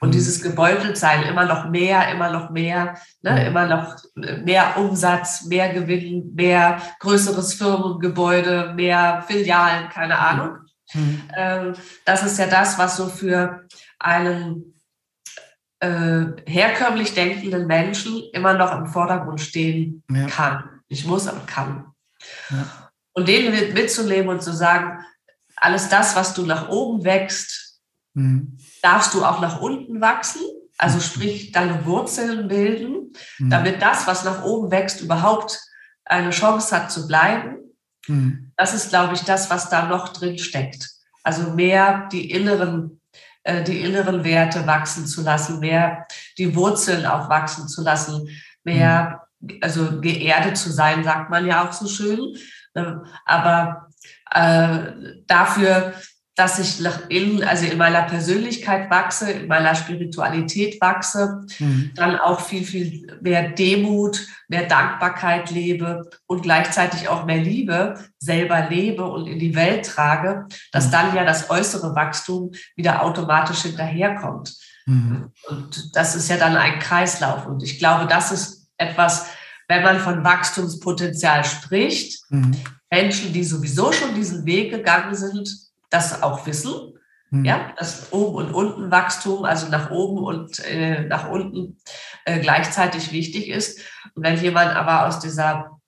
Und 0.00 0.08
mhm. 0.08 0.12
dieses 0.12 0.42
Gebeuteltsein, 0.42 1.24
immer 1.24 1.44
noch 1.44 1.68
mehr, 1.68 2.10
immer 2.10 2.30
noch 2.30 2.50
mehr, 2.50 2.98
ne, 3.22 3.32
mhm. 3.32 3.46
immer 3.46 3.66
noch 3.66 3.96
mehr 4.14 4.78
Umsatz, 4.78 5.44
mehr 5.44 5.72
Gewinn, 5.72 6.34
mehr 6.34 6.80
größeres 7.00 7.54
Firmengebäude, 7.54 8.72
mehr 8.74 9.24
Filialen, 9.26 9.90
keine 9.90 10.14
mhm. 10.14 10.20
Ahnung. 10.20 10.58
Mhm. 10.94 11.22
Ähm, 11.36 11.74
das 12.04 12.24
ist 12.24 12.38
ja 12.38 12.46
das, 12.46 12.78
was 12.78 12.96
so 12.96 13.08
für 13.08 13.66
einen 13.98 14.74
äh, 15.80 16.26
herkömmlich 16.46 17.14
denkenden 17.14 17.66
Menschen 17.66 18.22
immer 18.32 18.54
noch 18.54 18.76
im 18.76 18.86
Vordergrund 18.86 19.40
stehen 19.40 20.02
ja. 20.10 20.26
kann. 20.26 20.80
Ich 20.88 21.04
muss, 21.04 21.28
aber 21.28 21.40
kann. 21.46 21.92
Ja. 22.50 22.90
Und 23.12 23.28
den 23.28 23.52
mitzunehmen 23.74 24.28
und 24.30 24.42
zu 24.42 24.52
sagen, 24.52 25.04
alles 25.56 25.88
das, 25.88 26.16
was 26.16 26.32
du 26.32 26.46
nach 26.46 26.68
oben 26.68 27.04
wächst, 27.04 27.80
mhm. 28.14 28.58
Darfst 28.82 29.14
du 29.14 29.24
auch 29.24 29.40
nach 29.40 29.60
unten 29.60 30.00
wachsen. 30.00 30.42
Also 30.78 30.96
mhm. 30.96 31.02
sprich, 31.02 31.52
deine 31.52 31.84
Wurzeln 31.84 32.48
bilden, 32.48 33.12
mhm. 33.38 33.50
damit 33.50 33.82
das, 33.82 34.06
was 34.06 34.24
nach 34.24 34.44
oben 34.44 34.70
wächst, 34.70 35.00
überhaupt 35.00 35.60
eine 36.04 36.30
Chance 36.30 36.74
hat 36.74 36.90
zu 36.90 37.06
bleiben. 37.06 37.58
Mhm. 38.08 38.52
Das 38.56 38.74
ist, 38.74 38.90
glaube 38.90 39.14
ich, 39.14 39.22
das, 39.22 39.50
was 39.50 39.68
da 39.68 39.86
noch 39.86 40.08
drin 40.08 40.38
steckt. 40.38 40.88
Also 41.22 41.52
mehr 41.52 42.08
die 42.10 42.30
inneren, 42.30 43.00
äh, 43.42 43.62
die 43.62 43.82
inneren 43.82 44.24
Werte 44.24 44.66
wachsen 44.66 45.06
zu 45.06 45.22
lassen, 45.22 45.60
mehr 45.60 46.06
die 46.38 46.54
Wurzeln 46.56 47.04
auch 47.06 47.28
wachsen 47.28 47.68
zu 47.68 47.82
lassen, 47.82 48.28
mehr, 48.64 49.22
mhm. 49.40 49.58
also 49.60 50.00
geerdet 50.00 50.56
zu 50.56 50.72
sein, 50.72 51.04
sagt 51.04 51.30
man 51.30 51.46
ja 51.46 51.66
auch 51.66 51.72
so 51.72 51.86
schön. 51.86 52.36
Ne? 52.74 53.02
Aber 53.26 53.88
äh, 54.30 55.22
dafür, 55.26 55.92
dass 56.40 56.58
ich 56.58 56.80
nach 56.80 57.10
innen, 57.10 57.44
also 57.44 57.66
in 57.66 57.76
meiner 57.76 58.00
Persönlichkeit 58.00 58.90
wachse, 58.90 59.30
in 59.30 59.46
meiner 59.46 59.74
Spiritualität 59.74 60.80
wachse, 60.80 61.44
mhm. 61.58 61.90
dann 61.94 62.18
auch 62.18 62.40
viel, 62.40 62.64
viel 62.64 63.18
mehr 63.20 63.50
Demut, 63.50 64.26
mehr 64.48 64.66
Dankbarkeit 64.66 65.50
lebe 65.50 66.08
und 66.26 66.42
gleichzeitig 66.42 67.10
auch 67.10 67.26
mehr 67.26 67.36
Liebe 67.36 68.02
selber 68.18 68.70
lebe 68.70 69.04
und 69.04 69.26
in 69.26 69.38
die 69.38 69.54
Welt 69.54 69.84
trage, 69.84 70.46
dass 70.72 70.86
mhm. 70.86 70.92
dann 70.92 71.14
ja 71.14 71.26
das 71.26 71.50
äußere 71.50 71.94
Wachstum 71.94 72.52
wieder 72.74 73.02
automatisch 73.02 73.60
hinterherkommt. 73.60 74.56
Mhm. 74.86 75.30
Und 75.46 75.94
das 75.94 76.16
ist 76.16 76.30
ja 76.30 76.38
dann 76.38 76.56
ein 76.56 76.78
Kreislauf. 76.78 77.44
Und 77.44 77.62
ich 77.62 77.78
glaube, 77.78 78.06
das 78.06 78.32
ist 78.32 78.66
etwas, 78.78 79.26
wenn 79.68 79.82
man 79.82 80.00
von 80.00 80.24
Wachstumspotenzial 80.24 81.44
spricht, 81.44 82.22
mhm. 82.30 82.56
Menschen, 82.90 83.34
die 83.34 83.44
sowieso 83.44 83.92
schon 83.92 84.14
diesen 84.14 84.46
Weg 84.46 84.70
gegangen 84.70 85.14
sind, 85.14 85.69
das 85.90 86.22
auch 86.22 86.46
wissen. 86.46 86.94
Mhm. 87.30 87.44
Ja, 87.44 87.72
dass 87.78 88.12
oben 88.12 88.36
und 88.36 88.52
unten 88.52 88.90
Wachstum, 88.90 89.44
also 89.44 89.68
nach 89.68 89.90
oben 89.90 90.24
und 90.24 90.58
äh, 90.64 91.06
nach 91.06 91.28
unten 91.28 91.78
äh, 92.24 92.40
gleichzeitig 92.40 93.12
wichtig 93.12 93.48
ist. 93.48 93.80
Und 94.14 94.24
wenn 94.24 94.40
jemand 94.40 94.74
aber 94.74 95.06
aus 95.06 95.20
dieser 95.20 95.80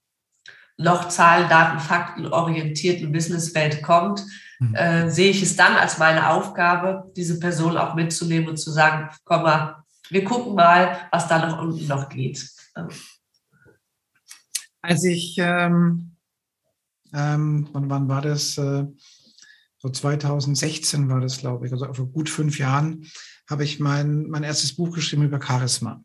noch 0.76 1.08
Zahlen, 1.08 1.48
Daten, 1.48 1.80
Fakten 1.80 2.26
orientierten 2.26 3.12
Businesswelt 3.12 3.82
kommt, 3.82 4.24
mhm. 4.58 4.74
äh, 4.74 5.10
sehe 5.10 5.30
ich 5.30 5.42
es 5.42 5.56
dann 5.56 5.74
als 5.74 5.98
meine 5.98 6.30
Aufgabe, 6.30 7.12
diese 7.16 7.38
Person 7.38 7.76
auch 7.76 7.94
mitzunehmen 7.94 8.48
und 8.48 8.56
zu 8.56 8.70
sagen, 8.70 9.10
komm 9.24 9.42
mal, 9.42 9.82
wir 10.10 10.24
gucken 10.24 10.54
mal, 10.54 11.08
was 11.10 11.28
da 11.28 11.38
nach 11.38 11.60
unten 11.60 11.86
noch 11.86 12.08
geht. 12.08 12.48
Als 14.80 15.04
ich, 15.04 15.36
ähm, 15.38 16.16
ähm, 17.12 17.68
wann, 17.72 17.90
wann, 17.90 18.08
war 18.08 18.20
das? 18.20 18.58
So 19.82 19.88
2016 19.88 21.08
war 21.08 21.20
das, 21.20 21.38
glaube 21.38 21.66
ich, 21.66 21.72
also 21.72 21.92
vor 21.92 22.06
gut 22.06 22.30
fünf 22.30 22.60
Jahren, 22.60 23.04
habe 23.50 23.64
ich 23.64 23.80
mein, 23.80 24.28
mein 24.28 24.44
erstes 24.44 24.76
Buch 24.76 24.94
geschrieben 24.94 25.24
über 25.24 25.44
Charisma. 25.44 26.04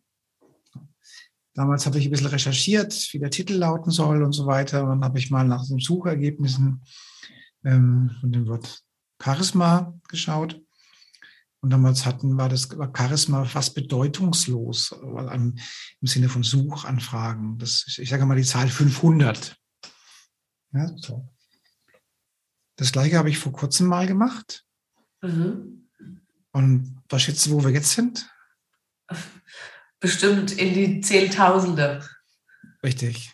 Damals 1.54 1.86
habe 1.86 2.00
ich 2.00 2.06
ein 2.06 2.12
bisschen 2.12 2.28
recherchiert, 2.28 3.08
wie 3.12 3.20
der 3.20 3.30
Titel 3.30 3.54
lauten 3.54 3.92
soll 3.92 4.24
und 4.24 4.32
so 4.32 4.48
weiter. 4.48 4.82
Und 4.82 4.90
dann 4.90 5.04
habe 5.04 5.20
ich 5.20 5.30
mal 5.30 5.48
nach 5.48 5.64
den 5.68 5.78
Suchergebnissen 5.78 6.84
ähm, 7.64 8.16
von 8.20 8.32
dem 8.32 8.48
Wort 8.48 8.82
Charisma 9.22 9.94
geschaut. 10.10 10.60
Und 11.62 11.70
damals 11.70 12.08
hatten, 12.08 12.36
war 12.36 12.50
das 12.50 12.76
war 12.80 12.92
Charisma 12.96 13.46
fast 13.46 13.76
bedeutungslos, 13.76 14.96
weil 15.02 15.28
im 15.36 15.56
Sinne 16.02 16.30
von 16.30 16.42
Suchanfragen. 16.42 17.60
Das, 17.60 17.96
ich 18.00 18.10
sage 18.10 18.26
mal 18.26 18.38
die 18.38 18.44
Zahl 18.44 18.70
500. 18.70 19.56
Ja, 20.74 20.92
so. 20.98 21.30
Das 22.78 22.92
gleiche 22.92 23.18
habe 23.18 23.30
ich 23.30 23.38
vor 23.38 23.52
kurzem 23.52 23.88
mal 23.88 24.08
gemacht. 24.08 24.64
Mhm. 25.22 25.90
Und 26.52 27.02
was 27.10 27.22
schätzt 27.22 27.46
du, 27.46 27.52
wo 27.52 27.64
wir 27.64 27.72
jetzt 27.72 27.92
sind? 27.92 28.30
Bestimmt 30.00 30.54
in 30.54 30.74
die 30.74 31.02
Zehntausende. 31.02 32.08
Richtig. 32.84 33.34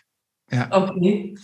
Ja. 0.51 0.69
Okay. 0.71 1.35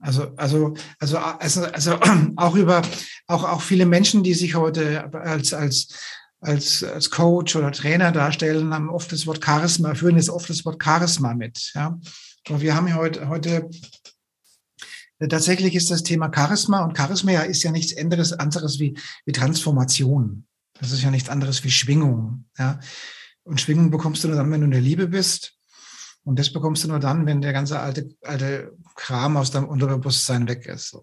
Also, 0.00 0.34
also, 0.36 0.74
also, 0.98 1.18
also, 1.18 1.64
also 1.64 2.00
auch 2.36 2.54
über, 2.54 2.82
auch, 3.26 3.44
auch 3.44 3.60
viele 3.60 3.84
Menschen, 3.84 4.22
die 4.22 4.34
sich 4.34 4.54
heute 4.54 5.12
als, 5.12 5.52
als 5.52 5.88
als, 6.40 6.82
als 6.82 7.10
Coach 7.10 7.54
oder 7.56 7.70
Trainer 7.70 8.12
darstellen, 8.12 8.72
haben 8.72 8.90
oft 8.90 9.12
das 9.12 9.26
Wort 9.26 9.44
Charisma, 9.44 9.94
führen 9.94 10.16
jetzt 10.16 10.30
oft 10.30 10.48
das 10.48 10.64
Wort 10.64 10.82
Charisma 10.82 11.34
mit. 11.34 11.72
Ja. 11.74 11.98
Aber 12.48 12.60
wir 12.60 12.74
haben 12.74 12.88
ja 12.88 12.94
heute, 12.94 13.28
heute 13.28 13.68
tatsächlich 15.28 15.74
ist 15.74 15.90
das 15.90 16.02
Thema 16.02 16.30
Charisma 16.34 16.84
und 16.84 16.96
Charisma 16.96 17.32
ja 17.32 17.42
ist 17.42 17.62
ja 17.62 17.70
nichts 17.70 17.96
anderes, 17.96 18.32
anderes 18.32 18.78
wie, 18.78 18.96
wie 19.26 19.32
Transformation. 19.32 20.46
Das 20.80 20.92
ist 20.92 21.02
ja 21.02 21.10
nichts 21.10 21.28
anderes 21.28 21.62
wie 21.62 21.70
Schwingung. 21.70 22.46
Ja. 22.58 22.80
Und 23.42 23.60
Schwingung 23.60 23.90
bekommst 23.90 24.24
du 24.24 24.28
nur 24.28 24.36
dann, 24.36 24.50
wenn 24.50 24.60
du 24.60 24.66
in 24.66 24.70
der 24.70 24.80
Liebe 24.80 25.08
bist. 25.08 25.54
Und 26.22 26.38
das 26.38 26.52
bekommst 26.52 26.84
du 26.84 26.88
nur 26.88 27.00
dann, 27.00 27.26
wenn 27.26 27.40
der 27.40 27.52
ganze 27.52 27.80
alte, 27.80 28.14
alte 28.22 28.76
Kram 28.94 29.36
aus 29.36 29.50
deinem 29.50 29.68
Unterbewusstsein 29.68 30.48
weg 30.48 30.66
ist. 30.66 30.96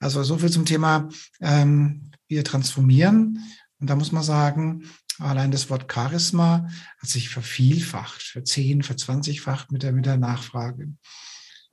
Also 0.00 0.22
so 0.22 0.38
viel 0.38 0.50
zum 0.50 0.64
Thema, 0.64 1.08
ähm, 1.40 2.10
wir 2.26 2.44
transformieren. 2.44 3.38
Und 3.80 3.88
da 3.88 3.96
muss 3.96 4.12
man 4.12 4.22
sagen, 4.22 4.84
allein 5.18 5.50
das 5.50 5.70
Wort 5.70 5.92
Charisma 5.92 6.68
hat 6.98 7.08
sich 7.08 7.28
vervielfacht, 7.28 8.22
für 8.22 8.42
zehn, 8.44 8.82
für 8.82 8.96
zwanzigfacht 8.96 9.72
mit 9.72 9.82
der, 9.82 9.92
mit 9.92 10.06
der 10.06 10.16
Nachfrage. 10.16 10.92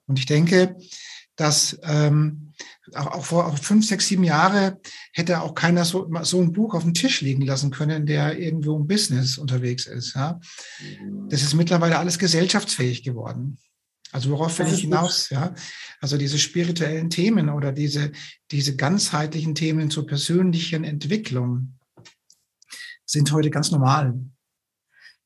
Und 0.07 0.19
ich 0.19 0.27
denke, 0.27 0.77
dass 1.35 1.77
ähm, 1.83 2.53
auch, 2.93 3.07
auch 3.07 3.25
vor 3.25 3.47
auch 3.47 3.57
fünf, 3.57 3.87
sechs, 3.87 4.07
sieben 4.07 4.23
Jahre 4.23 4.79
hätte 5.13 5.41
auch 5.41 5.55
keiner 5.55 5.85
so, 5.85 6.09
so 6.23 6.41
ein 6.41 6.53
Buch 6.53 6.73
auf 6.73 6.83
dem 6.83 6.93
Tisch 6.93 7.21
liegen 7.21 7.41
lassen 7.41 7.71
können, 7.71 8.05
der 8.05 8.39
irgendwo 8.39 8.75
im 8.75 8.87
Business 8.87 9.37
unterwegs 9.37 9.85
ist. 9.85 10.15
Ja? 10.15 10.39
Das 11.29 11.41
ist 11.41 11.53
mittlerweile 11.53 11.99
alles 11.99 12.19
gesellschaftsfähig 12.19 13.03
geworden. 13.03 13.57
Also 14.11 14.29
worauf 14.29 14.57
will 14.59 14.67
ich 14.67 14.81
hinaus? 14.81 15.29
Ja, 15.29 15.53
also 15.99 16.17
diese 16.17 16.39
spirituellen 16.39 17.09
Themen 17.09 17.49
oder 17.49 17.73
diese, 17.73 18.13
diese 18.49 18.77
ganzheitlichen 18.77 19.55
Themen 19.55 19.89
zur 19.89 20.07
persönlichen 20.07 20.85
Entwicklung, 20.85 21.73
sind 23.05 23.31
heute 23.31 23.49
ganz 23.49 23.71
normal. 23.71 24.15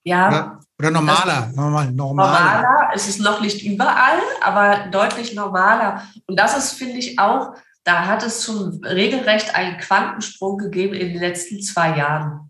Ja. 0.03 0.31
ja. 0.31 0.59
Oder 0.79 0.91
normaler, 0.91 1.51
normal, 1.55 1.91
normaler. 1.91 2.62
Normaler, 2.62 2.91
es 2.93 3.09
ist 3.09 3.19
noch 3.19 3.41
nicht 3.41 3.65
überall, 3.65 4.19
aber 4.41 4.88
deutlich 4.91 5.35
normaler. 5.35 6.03
Und 6.25 6.39
das 6.39 6.57
ist, 6.57 6.71
finde 6.71 6.99
ich, 6.99 7.19
auch, 7.19 7.53
da 7.83 8.05
hat 8.05 8.23
es 8.23 8.45
schon 8.45 8.83
regelrecht 8.85 9.55
einen 9.55 9.77
Quantensprung 9.77 10.57
gegeben 10.57 10.93
in 10.93 11.09
den 11.09 11.19
letzten 11.19 11.62
zwei 11.62 11.97
Jahren. 11.97 12.49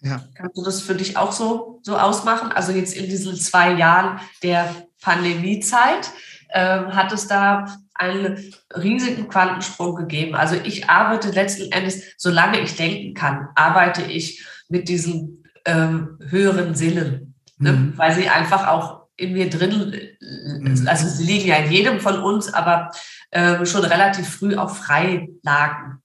Ja. 0.00 0.20
Kannst 0.34 0.56
du 0.56 0.64
das 0.64 0.82
für 0.82 0.94
dich 0.94 1.16
auch 1.16 1.32
so, 1.32 1.80
so 1.82 1.96
ausmachen? 1.96 2.52
Also 2.52 2.72
jetzt 2.72 2.96
in 2.96 3.06
diesen 3.06 3.36
zwei 3.36 3.72
Jahren 3.72 4.20
der 4.42 4.74
Pandemiezeit 5.00 6.10
äh, 6.48 6.84
hat 6.86 7.12
es 7.12 7.28
da 7.28 7.66
einen 7.94 8.54
riesigen 8.76 9.28
Quantensprung 9.28 9.96
gegeben. 9.96 10.34
Also 10.34 10.54
ich 10.54 10.88
arbeite 10.88 11.30
letzten 11.30 11.70
Endes, 11.72 12.14
solange 12.16 12.60
ich 12.60 12.76
denken 12.76 13.14
kann, 13.14 13.48
arbeite 13.54 14.02
ich 14.02 14.44
mit 14.68 14.88
diesen 14.88 15.44
ähm, 15.64 16.18
höheren 16.28 16.74
Sinnen, 16.74 17.34
ne? 17.58 17.72
mhm. 17.72 17.92
weil 17.96 18.14
sie 18.14 18.28
einfach 18.28 18.66
auch 18.68 19.08
in 19.16 19.32
mir 19.32 19.50
drin, 19.50 19.92
mhm. 20.20 20.86
also 20.86 21.08
sie 21.08 21.24
liegen 21.24 21.48
ja 21.48 21.56
in 21.56 21.70
jedem 21.70 22.00
von 22.00 22.22
uns, 22.22 22.52
aber 22.54 22.90
äh, 23.30 23.66
schon 23.66 23.84
relativ 23.84 24.28
früh 24.28 24.56
auch 24.56 24.70
frei 24.70 25.28
lagen. 25.42 26.02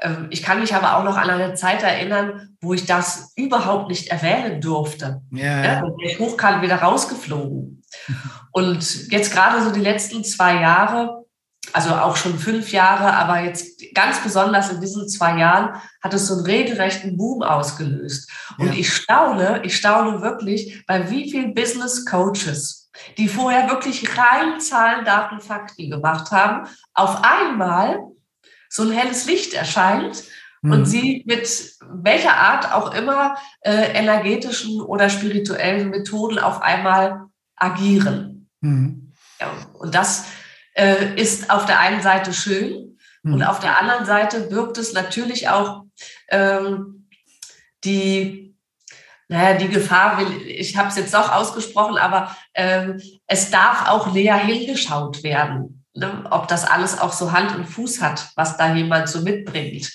Ähm, 0.00 0.28
ich 0.30 0.42
kann 0.42 0.60
mich 0.60 0.74
aber 0.74 0.96
auch 0.96 1.04
noch 1.04 1.16
an 1.16 1.30
eine 1.30 1.54
Zeit 1.54 1.82
erinnern, 1.82 2.56
wo 2.60 2.74
ich 2.74 2.86
das 2.86 3.32
überhaupt 3.36 3.88
nicht 3.88 4.08
erwähnen 4.08 4.60
durfte. 4.60 5.22
Ja. 5.30 5.64
ja 5.64 5.82
ich 6.04 6.18
hochkant 6.18 6.62
wieder 6.62 6.76
rausgeflogen. 6.76 7.82
Und 8.52 9.10
jetzt 9.10 9.32
gerade 9.32 9.62
so 9.62 9.72
die 9.72 9.80
letzten 9.80 10.24
zwei 10.24 10.60
Jahre, 10.60 11.25
also 11.76 11.94
auch 11.94 12.16
schon 12.16 12.38
fünf 12.38 12.72
Jahre, 12.72 13.12
aber 13.12 13.40
jetzt 13.40 13.82
ganz 13.92 14.22
besonders 14.22 14.70
in 14.70 14.80
diesen 14.80 15.10
zwei 15.10 15.36
Jahren 15.36 15.78
hat 16.02 16.14
es 16.14 16.26
so 16.26 16.36
einen 16.36 16.46
regelrechten 16.46 17.18
Boom 17.18 17.42
ausgelöst. 17.42 18.30
Und 18.56 18.68
ja. 18.68 18.72
ich 18.72 18.90
staune, 18.94 19.60
ich 19.62 19.76
staune 19.76 20.22
wirklich, 20.22 20.82
bei 20.86 21.10
wie 21.10 21.30
vielen 21.30 21.52
Business 21.52 22.06
Coaches, 22.06 22.90
die 23.18 23.28
vorher 23.28 23.68
wirklich 23.68 24.08
rein 24.16 24.58
Zahlen, 24.58 25.04
Daten, 25.04 25.38
Fakten 25.42 25.90
gemacht 25.90 26.30
haben, 26.30 26.66
auf 26.94 27.22
einmal 27.22 27.98
so 28.70 28.84
ein 28.84 28.92
helles 28.92 29.26
Licht 29.26 29.52
erscheint 29.52 30.24
mhm. 30.62 30.72
und 30.72 30.86
sie 30.86 31.24
mit 31.26 31.76
welcher 31.90 32.38
Art 32.38 32.72
auch 32.72 32.94
immer 32.94 33.36
äh, 33.60 33.92
energetischen 33.92 34.80
oder 34.80 35.10
spirituellen 35.10 35.90
Methoden 35.90 36.38
auf 36.38 36.62
einmal 36.62 37.26
agieren. 37.54 38.48
Mhm. 38.62 39.12
Ja, 39.38 39.50
und 39.74 39.94
das 39.94 40.24
äh, 40.76 41.14
ist 41.20 41.50
auf 41.50 41.66
der 41.66 41.80
einen 41.80 42.02
Seite 42.02 42.32
schön 42.32 42.98
mhm. 43.22 43.34
und 43.34 43.42
auf 43.42 43.60
der 43.60 43.80
anderen 43.80 44.04
Seite 44.04 44.40
birgt 44.40 44.78
es 44.78 44.92
natürlich 44.92 45.48
auch 45.48 45.84
ähm, 46.28 47.08
die, 47.84 48.54
naja, 49.28 49.56
die 49.56 49.68
Gefahr, 49.68 50.18
will, 50.18 50.46
ich 50.46 50.76
habe 50.76 50.88
es 50.88 50.96
jetzt 50.96 51.14
doch 51.14 51.32
ausgesprochen, 51.32 51.98
aber 51.98 52.36
ähm, 52.54 53.00
es 53.26 53.50
darf 53.50 53.88
auch 53.88 54.12
leer 54.12 54.36
hingeschaut 54.36 55.22
werden, 55.22 55.84
ne? 55.94 56.24
ob 56.30 56.48
das 56.48 56.64
alles 56.64 56.98
auch 56.98 57.12
so 57.12 57.32
Hand 57.32 57.54
und 57.54 57.66
Fuß 57.66 58.02
hat, 58.02 58.30
was 58.36 58.56
da 58.56 58.74
jemand 58.74 59.08
so 59.08 59.22
mitbringt. 59.22 59.92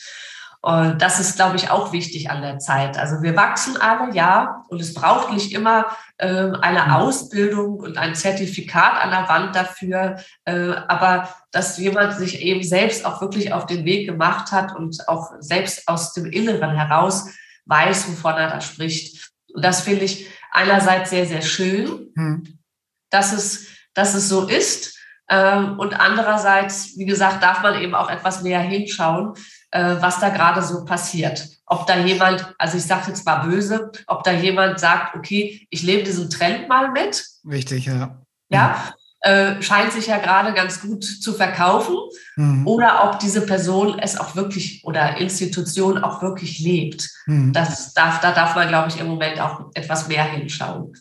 Und 0.63 1.01
das 1.01 1.19
ist, 1.19 1.37
glaube 1.37 1.55
ich, 1.55 1.71
auch 1.71 1.91
wichtig 1.91 2.29
an 2.29 2.43
der 2.43 2.59
Zeit. 2.59 2.95
Also 2.95 3.23
wir 3.23 3.35
wachsen 3.35 3.77
alle, 3.77 4.13
ja, 4.13 4.63
und 4.67 4.79
es 4.79 4.93
braucht 4.93 5.33
nicht 5.33 5.53
immer 5.53 5.87
äh, 6.17 6.27
eine 6.27 6.85
mhm. 6.85 6.91
Ausbildung 6.91 7.79
und 7.79 7.97
ein 7.97 8.13
Zertifikat 8.13 9.01
an 9.01 9.09
der 9.09 9.27
Wand 9.27 9.55
dafür, 9.55 10.17
äh, 10.45 10.73
aber 10.87 11.29
dass 11.51 11.79
jemand 11.79 12.13
sich 12.13 12.41
eben 12.41 12.63
selbst 12.63 13.05
auch 13.05 13.21
wirklich 13.21 13.53
auf 13.53 13.65
den 13.65 13.85
Weg 13.85 14.05
gemacht 14.05 14.51
hat 14.51 14.75
und 14.75 15.07
auch 15.07 15.31
selbst 15.39 15.87
aus 15.87 16.13
dem 16.13 16.27
Inneren 16.27 16.75
heraus 16.75 17.29
weiß, 17.65 18.09
wovon 18.09 18.35
er 18.35 18.51
da 18.51 18.61
spricht. 18.61 19.31
Und 19.53 19.65
das 19.65 19.81
finde 19.81 20.05
ich 20.05 20.27
einerseits 20.51 21.09
sehr, 21.09 21.25
sehr 21.25 21.41
schön, 21.41 22.11
mhm. 22.13 22.59
dass, 23.09 23.33
es, 23.33 23.65
dass 23.95 24.13
es 24.13 24.29
so 24.29 24.47
ist. 24.47 24.95
Ähm, 25.27 25.79
und 25.79 25.99
andererseits, 25.99 26.95
wie 26.97 27.05
gesagt, 27.05 27.41
darf 27.41 27.63
man 27.63 27.81
eben 27.81 27.95
auch 27.95 28.11
etwas 28.11 28.43
näher 28.43 28.61
hinschauen, 28.61 29.33
äh, 29.71 29.95
was 29.99 30.19
da 30.19 30.29
gerade 30.29 30.61
so 30.61 30.85
passiert. 30.85 31.49
Ob 31.65 31.87
da 31.87 31.97
jemand, 31.97 32.53
also 32.57 32.77
ich 32.77 32.83
sage 32.83 33.07
jetzt 33.07 33.25
mal 33.25 33.47
böse, 33.47 33.91
ob 34.07 34.23
da 34.23 34.31
jemand 34.31 34.79
sagt, 34.79 35.15
okay, 35.15 35.65
ich 35.69 35.83
lebe 35.83 36.03
diesen 36.03 36.29
Trend 36.29 36.67
mal 36.67 36.91
mit. 36.91 37.25
Richtig, 37.45 37.85
ja. 37.85 38.21
Ja, 38.49 38.93
äh, 39.21 39.61
scheint 39.61 39.93
sich 39.93 40.07
ja 40.07 40.17
gerade 40.17 40.53
ganz 40.53 40.81
gut 40.81 41.03
zu 41.03 41.33
verkaufen. 41.33 41.95
Mhm. 42.35 42.67
Oder 42.67 43.09
ob 43.09 43.19
diese 43.19 43.45
Person 43.45 43.99
es 43.99 44.19
auch 44.19 44.35
wirklich 44.35 44.83
oder 44.83 45.17
Institution 45.17 45.99
auch 45.99 46.21
wirklich 46.21 46.59
lebt. 46.59 47.09
Mhm. 47.27 47.53
Das 47.53 47.93
darf, 47.93 48.19
da 48.19 48.33
darf 48.33 48.55
man, 48.55 48.67
glaube 48.67 48.89
ich, 48.89 48.99
im 48.99 49.07
Moment 49.07 49.39
auch 49.39 49.71
etwas 49.73 50.07
mehr 50.07 50.23
hinschauen. 50.23 50.93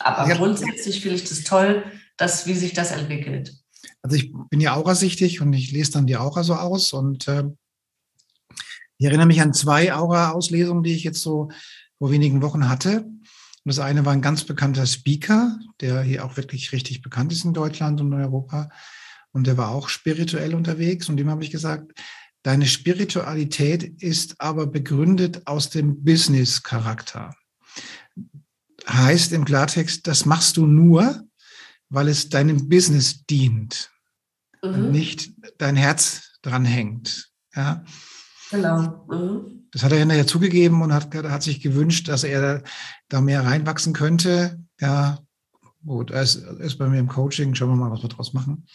Aber 0.00 0.28
ja. 0.28 0.36
grundsätzlich 0.36 1.00
finde 1.00 1.16
ich 1.16 1.28
das 1.28 1.44
toll, 1.44 1.84
dass, 2.16 2.46
wie 2.46 2.54
sich 2.54 2.72
das 2.72 2.92
entwickelt. 2.92 3.52
Also 4.02 4.16
ich 4.16 4.32
bin 4.50 4.60
ja 4.60 4.74
aurasichtig 4.74 5.40
und 5.40 5.52
ich 5.52 5.72
lese 5.72 5.92
dann 5.92 6.06
die 6.06 6.16
Aura 6.16 6.44
so 6.44 6.54
aus 6.54 6.92
und 6.92 7.26
äh, 7.28 7.44
ich 8.98 9.06
erinnere 9.06 9.26
mich 9.26 9.40
an 9.40 9.52
zwei 9.52 9.94
Aura-Auslesungen, 9.94 10.82
die 10.82 10.94
ich 10.94 11.04
jetzt 11.04 11.20
so 11.20 11.50
vor 11.98 12.10
wenigen 12.10 12.42
Wochen 12.42 12.68
hatte. 12.68 13.02
Und 13.02 13.20
das 13.64 13.78
eine 13.78 14.04
war 14.04 14.12
ein 14.12 14.22
ganz 14.22 14.44
bekannter 14.44 14.86
Speaker, 14.86 15.58
der 15.80 16.02
hier 16.02 16.24
auch 16.24 16.36
wirklich 16.36 16.72
richtig 16.72 17.02
bekannt 17.02 17.32
ist 17.32 17.44
in 17.44 17.52
Deutschland 17.52 18.00
und 18.00 18.12
in 18.12 18.20
Europa. 18.20 18.70
Und 19.32 19.46
der 19.46 19.56
war 19.56 19.70
auch 19.70 19.88
spirituell 19.88 20.54
unterwegs. 20.54 21.08
Und 21.08 21.16
dem 21.16 21.28
habe 21.28 21.42
ich 21.42 21.50
gesagt, 21.50 21.92
deine 22.42 22.66
Spiritualität 22.66 23.82
ist 24.02 24.40
aber 24.40 24.66
begründet 24.66 25.46
aus 25.46 25.68
dem 25.68 26.04
Business-Charakter. 26.04 27.34
Heißt 28.88 29.32
im 29.32 29.44
Klartext, 29.44 30.06
das 30.06 30.26
machst 30.26 30.56
du 30.56 30.66
nur, 30.66 31.24
weil 31.88 32.08
es 32.08 32.28
deinem 32.28 32.68
Business 32.68 33.26
dient 33.26 33.90
mhm. 34.62 34.70
und 34.70 34.92
nicht 34.92 35.32
dein 35.58 35.76
Herz 35.76 36.38
dran 36.40 36.64
hängt. 36.64 37.30
Ja. 37.54 37.84
Genau. 38.50 39.04
Mhm. 39.08 39.68
Das 39.72 39.82
hat 39.82 39.92
er 39.92 39.98
hinterher 39.98 40.26
zugegeben 40.26 40.82
und 40.82 40.92
hat, 40.92 41.14
hat 41.14 41.42
sich 41.42 41.60
gewünscht, 41.60 42.08
dass 42.08 42.24
er 42.24 42.62
da 43.08 43.20
mehr 43.20 43.44
reinwachsen 43.44 43.92
könnte. 43.92 44.58
Ja, 44.80 45.18
gut, 45.84 46.10
er 46.10 46.22
ist, 46.22 46.36
ist 46.36 46.78
bei 46.78 46.88
mir 46.88 46.98
im 46.98 47.08
Coaching. 47.08 47.54
Schauen 47.54 47.70
wir 47.70 47.76
mal, 47.76 47.90
was 47.90 48.02
wir 48.02 48.08
draus 48.08 48.32
machen. 48.32 48.66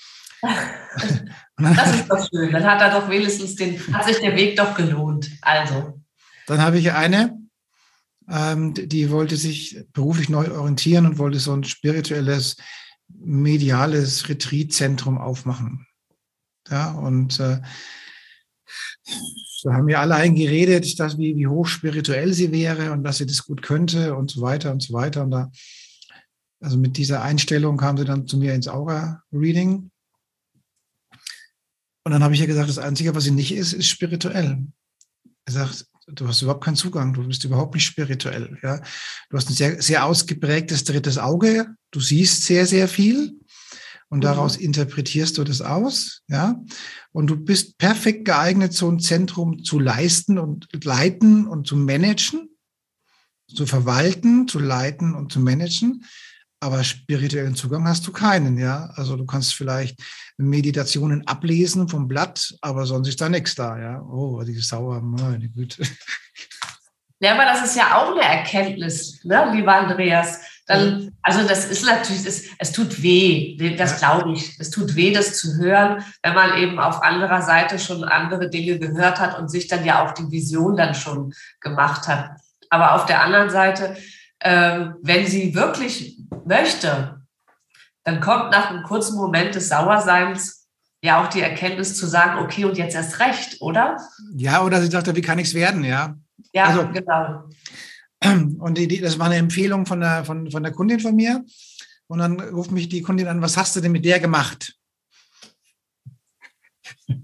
das 1.58 1.96
ist 1.96 2.10
doch 2.10 2.28
schön. 2.30 2.52
Dann 2.52 2.66
hat 2.66 2.82
er 2.82 3.00
doch 3.00 3.10
wenigstens 3.10 3.56
den, 3.56 3.80
hat 3.94 4.06
sich 4.06 4.20
der 4.20 4.36
Weg 4.36 4.58
doch 4.58 4.76
gelohnt. 4.76 5.32
Also. 5.42 6.02
Dann 6.48 6.62
habe 6.62 6.80
ich 6.80 6.92
eine, 6.92 7.38
ähm, 8.30 8.74
die 8.74 9.10
wollte 9.10 9.38
sich 9.38 9.86
beruflich 9.94 10.30
neu 10.30 10.52
orientieren 10.52 11.06
und 11.06 11.18
wollte 11.18 11.40
so 11.40 11.54
ein 11.54 11.64
spirituelles, 11.64 12.58
mediales 13.08 14.30
Retreatzentrum 14.30 15.18
aufmachen. 15.18 15.86
Ja, 16.70 16.92
und 16.92 17.40
äh, 17.40 17.60
da 19.64 19.74
haben 19.74 19.88
wir 19.88 20.00
alle 20.00 20.16
eingeredet, 20.16 21.00
dass 21.00 21.18
wie, 21.18 21.36
wie 21.36 21.48
hoch 21.48 21.68
spirituell 21.68 22.34
sie 22.34 22.52
wäre 22.52 22.92
und 22.92 23.04
dass 23.04 23.18
sie 23.18 23.26
das 23.26 23.44
gut 23.46 23.62
könnte 23.62 24.16
und 24.16 24.32
so 24.32 24.42
weiter 24.42 24.72
und 24.72 24.82
so 24.82 24.94
weiter. 24.94 25.24
Und 25.24 25.32
da, 25.32 25.52
also 26.60 26.78
mit 26.78 26.98
dieser 26.98 27.22
Einstellung 27.22 27.78
kam 27.78 27.98
sie 27.98 28.06
dann 28.06 28.28
zu 28.28 28.38
mir 28.38 28.54
ins 28.54 28.68
Aura-Reading. 28.68 29.92
Und 32.04 32.12
dann 32.12 32.24
habe 32.24 32.34
ich 32.34 32.42
ihr 32.42 32.48
gesagt, 32.48 32.70
das 32.70 32.80
Einzige, 32.80 33.14
was 33.14 33.24
sie 33.26 33.32
nicht 33.32 33.54
ist, 33.54 33.74
ist 33.74 33.88
spirituell. 33.88 34.66
Er 35.46 35.54
sagt, 35.54 35.86
du 36.08 36.28
hast 36.28 36.42
überhaupt 36.42 36.64
keinen 36.64 36.76
Zugang, 36.76 37.14
du 37.14 37.28
bist 37.28 37.44
überhaupt 37.44 37.76
nicht 37.76 37.86
spirituell. 37.86 38.58
Ja? 38.64 38.82
Du 39.30 39.38
hast 39.38 39.50
ein 39.50 39.56
sehr, 39.56 39.82
sehr 39.82 40.06
ausgeprägtes 40.06 40.84
drittes 40.84 41.20
Auge, 41.20 41.68
du 41.92 42.00
siehst 42.00 42.46
sehr, 42.46 42.66
sehr 42.66 42.88
viel 42.88 43.41
und 44.12 44.20
mhm. 44.20 44.24
daraus 44.24 44.58
interpretierst 44.58 45.38
du 45.38 45.44
das 45.44 45.62
aus, 45.62 46.22
ja. 46.28 46.62
Und 47.14 47.28
du 47.28 47.38
bist 47.38 47.78
perfekt 47.78 48.26
geeignet, 48.26 48.74
so 48.74 48.92
ein 48.92 49.00
Zentrum 49.00 49.64
zu 49.64 49.80
leisten 49.80 50.38
und 50.38 50.68
leiten 50.84 51.48
und 51.48 51.66
zu 51.66 51.78
managen, 51.78 52.50
zu 53.48 53.66
verwalten, 53.66 54.48
zu 54.48 54.60
leiten 54.60 55.16
und 55.16 55.32
zu 55.32 55.40
managen. 55.40 56.06
Aber 56.60 56.84
spirituellen 56.84 57.56
Zugang 57.56 57.88
hast 57.88 58.06
du 58.06 58.12
keinen, 58.12 58.58
ja. 58.58 58.92
Also 58.96 59.16
du 59.16 59.26
kannst 59.26 59.56
vielleicht 59.56 60.00
Meditationen 60.38 61.26
ablesen 61.26 61.88
vom 61.88 62.10
Blatt, 62.10 62.54
aber 62.62 62.86
sonst 62.86 63.08
ist 63.08 63.22
da 63.22 63.30
nichts 63.30 63.56
da, 63.56 63.80
ja. 63.80 64.02
Oh, 64.02 64.44
die 64.44 64.54
ist 64.54 64.68
sauer, 64.68 65.02
meine 65.02 65.50
Güte. 65.50 65.84
Ja, 67.24 67.36
aber 67.36 67.46
das 67.46 67.64
ist 67.64 67.78
ja 67.78 67.96
auch 67.96 68.12
eine 68.12 68.24
Erkenntnis, 68.24 69.24
ne, 69.24 69.52
lieber 69.54 69.76
Andreas 69.76 70.42
dann, 70.72 71.12
also 71.22 71.48
das 71.48 71.66
ist 71.66 71.86
natürlich, 71.86 72.26
es, 72.26 72.46
es 72.58 72.72
tut 72.72 73.02
weh, 73.04 73.58
das 73.78 74.00
glaube 74.00 74.32
ich. 74.34 74.60
Es 74.60 74.70
tut 74.70 74.96
weh, 74.96 75.12
das 75.12 75.38
zu 75.38 75.58
hören, 75.58 76.04
wenn 76.24 76.34
man 76.34 76.58
eben 76.58 76.80
auf 76.80 77.04
anderer 77.04 77.42
Seite 77.42 77.78
schon 77.78 78.04
andere 78.04 78.50
Dinge 78.50 78.80
gehört 78.80 79.20
hat 79.20 79.38
und 79.38 79.50
sich 79.50 79.68
dann 79.68 79.86
ja 79.86 80.06
auch 80.06 80.14
die 80.14 80.32
Vision 80.32 80.78
dann 80.78 80.96
schon 80.96 81.34
gemacht 81.60 82.08
hat. 82.08 82.32
Aber 82.70 82.96
auf 82.96 83.06
der 83.06 83.22
anderen 83.22 83.50
Seite, 83.50 83.98
äh, 84.40 84.86
wenn 85.02 85.28
sie 85.28 85.54
wirklich 85.54 86.20
möchte, 86.46 87.22
dann 88.04 88.22
kommt 88.22 88.52
nach 88.52 88.70
einem 88.70 88.84
kurzen 88.84 89.18
Moment 89.18 89.54
des 89.56 89.70
Sauerseins 89.70 90.68
ja 91.04 91.22
auch 91.22 91.28
die 91.28 91.42
Erkenntnis 91.42 91.96
zu 91.96 92.08
sagen, 92.08 92.40
okay, 92.40 92.66
und 92.66 92.78
jetzt 92.78 92.96
erst 92.96 93.20
recht, 93.20 93.62
oder? 93.62 93.98
Ja, 94.36 94.64
oder 94.64 94.82
sie 94.82 94.90
sagte, 94.90 95.16
wie 95.16 95.22
kann 95.22 95.40
ich 95.40 95.50
es 95.50 95.54
werden, 95.54 95.84
ja? 95.84 96.16
Ja, 96.54 96.66
also, 96.66 96.88
genau. 96.88 97.44
Und 98.24 98.78
die, 98.78 99.02
das 99.02 99.18
war 99.18 99.28
eine 99.28 99.38
Empfehlung 99.38 99.86
von 99.86 100.00
der, 100.00 100.24
von, 100.26 100.52
von 100.52 100.64
der 100.64 100.72
Kundin 100.72 101.00
von 101.00 101.16
mir. 101.16 101.44
Und 102.08 102.20
dann 102.20 102.40
ruft 102.40 102.72
mich 102.72 102.90
die 102.90 103.02
Kundin 103.02 103.28
an, 103.28 103.42
was 103.42 103.58
hast 103.58 103.76
du 103.76 103.82
denn 103.82 103.92
mit 103.92 104.06
der 104.06 104.20
gemacht? 104.20 104.78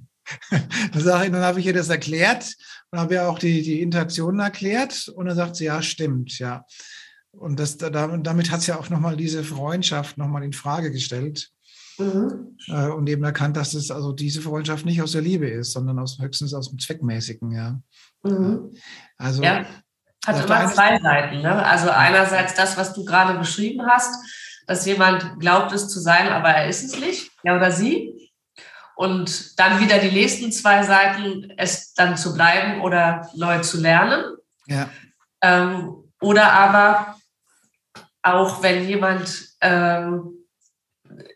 dann, 0.50 1.04
dann 1.04 1.36
habe 1.36 1.60
ich 1.60 1.66
ihr 1.66 1.74
das 1.74 1.90
erklärt 1.90 2.56
und 2.92 3.00
habe 3.00 3.16
ihr 3.16 3.30
auch 3.30 3.38
die, 3.38 3.62
die 3.62 3.82
Interaktionen 3.82 4.40
erklärt. 4.40 5.10
Und 5.10 5.26
dann 5.26 5.36
sagt 5.36 5.58
sie, 5.58 5.66
ja, 5.66 5.82
stimmt, 5.82 6.40
ja. 6.40 6.66
Und 7.32 7.60
das, 7.60 7.78
damit 7.78 8.50
hat 8.50 8.62
sie 8.62 8.72
ja 8.72 8.80
auch 8.80 8.90
nochmal 8.90 9.16
diese 9.16 9.44
Freundschaft 9.44 10.18
nochmal 10.18 10.44
in 10.44 10.54
Frage 10.54 10.92
gestellt. 10.92 11.52
Mhm. 12.00 12.58
Äh, 12.68 12.88
und 12.90 13.08
eben 13.10 13.24
erkannt, 13.24 13.58
dass 13.58 13.74
es 13.74 13.92
also 13.92 14.12
diese 14.14 14.42
Freundschaft 14.42 14.86
nicht 14.86 15.02
aus 15.02 15.12
der 15.14 15.22
Liebe 15.22 15.48
ist, 15.48 15.72
sondern 15.72 16.00
aus, 16.00 16.20
höchstens 16.20 16.54
aus 16.54 16.70
dem 16.70 16.80
Zweckmäßigen, 16.80 17.52
ja. 17.52 17.82
Mhm. 18.24 18.76
Also 19.18 19.44
ja. 19.44 19.66
Hat 20.28 20.44
immer 20.44 20.68
zwei 20.68 21.00
Seiten. 21.00 21.42
Ne? 21.42 21.66
Also 21.66 21.90
einerseits 21.90 22.54
das, 22.54 22.78
was 22.78 22.94
du 22.94 23.06
gerade 23.06 23.38
beschrieben 23.40 23.88
hast, 23.88 24.14
dass 24.68 24.86
jemand 24.86 25.40
glaubt 25.40 25.72
es 25.72 25.88
zu 25.88 26.00
sein, 26.00 26.28
aber 26.28 26.50
er 26.50 26.68
ist 26.68 26.84
es 26.84 27.00
nicht, 27.00 27.32
er 27.44 27.56
oder 27.56 27.72
sie. 27.72 28.14
und 28.98 29.60
dann 29.60 29.80
wieder 29.80 30.00
die 30.00 30.12
nächsten 30.12 30.52
zwei 30.52 30.84
Seiten, 30.84 31.54
es 31.56 31.94
dann 31.94 32.18
zu 32.18 32.34
bleiben 32.34 32.82
oder 32.82 33.30
neu 33.36 33.60
zu 33.60 33.80
lernen. 33.80 34.24
Ja. 34.66 34.90
Ähm, 35.42 35.94
oder 36.20 36.52
aber 36.52 37.16
auch 38.24 38.64
wenn 38.64 38.88
jemand 38.88 39.50
ähm, 39.62 40.34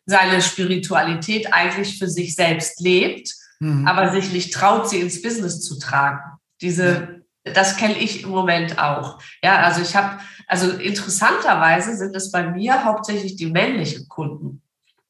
seine 0.06 0.42
Spiritualität 0.42 1.54
eigentlich 1.54 2.00
für 2.00 2.10
sich 2.10 2.36
selbst 2.36 2.82
lebt, 2.82 3.32
mhm. 3.60 3.88
aber 3.88 4.12
sich 4.12 4.34
nicht 4.34 4.54
traut, 4.54 4.89
sie 4.89 5.00
ins 5.00 5.22
Business 5.22 5.62
zu 5.62 5.78
tragen. 5.80 6.20
Diese, 6.62 6.86
ja. 6.86 7.08
Das 7.44 7.78
kenne 7.78 7.98
ich 7.98 8.24
im 8.24 8.30
Moment 8.30 8.78
auch. 8.78 9.20
Ja, 9.44 9.58
also 9.58 9.82
ich 9.82 9.96
habe, 9.96 10.20
also 10.48 10.72
interessanterweise 10.72 11.96
sind 11.96 12.16
es 12.16 12.32
bei 12.32 12.44
mir 12.44 12.84
hauptsächlich 12.84 13.36
die 13.36 13.48
männlichen 13.48 14.08
Kunden. 14.08 14.62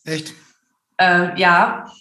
Echt? 0.06 0.34
Äh, 0.98 1.40
ja, 1.40 1.92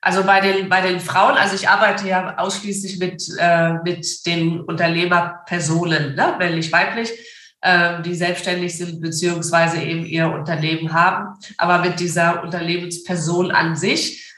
also 0.00 0.24
bei 0.24 0.40
den, 0.40 0.68
bei 0.68 0.80
den 0.80 1.00
Frauen, 1.00 1.36
also 1.36 1.54
ich 1.54 1.68
arbeite 1.68 2.08
ja 2.08 2.38
ausschließlich 2.38 2.98
mit, 2.98 3.22
äh, 3.38 3.74
mit 3.84 4.26
den 4.26 4.60
Unternehmerpersonen, 4.60 6.14
ne, 6.14 6.36
männlich, 6.38 6.70
weiblich, 6.72 7.10
äh, 7.60 8.02
die 8.02 8.14
selbstständig 8.14 8.76
sind 8.76 9.00
beziehungsweise 9.00 9.80
eben 9.80 10.04
ihr 10.04 10.30
Unternehmen 10.30 10.92
haben. 10.92 11.38
Aber 11.58 11.78
mit 11.78 11.98
dieser 12.00 12.42
Unternehmensperson 12.42 13.50
an 13.50 13.76
sich, 13.76 14.32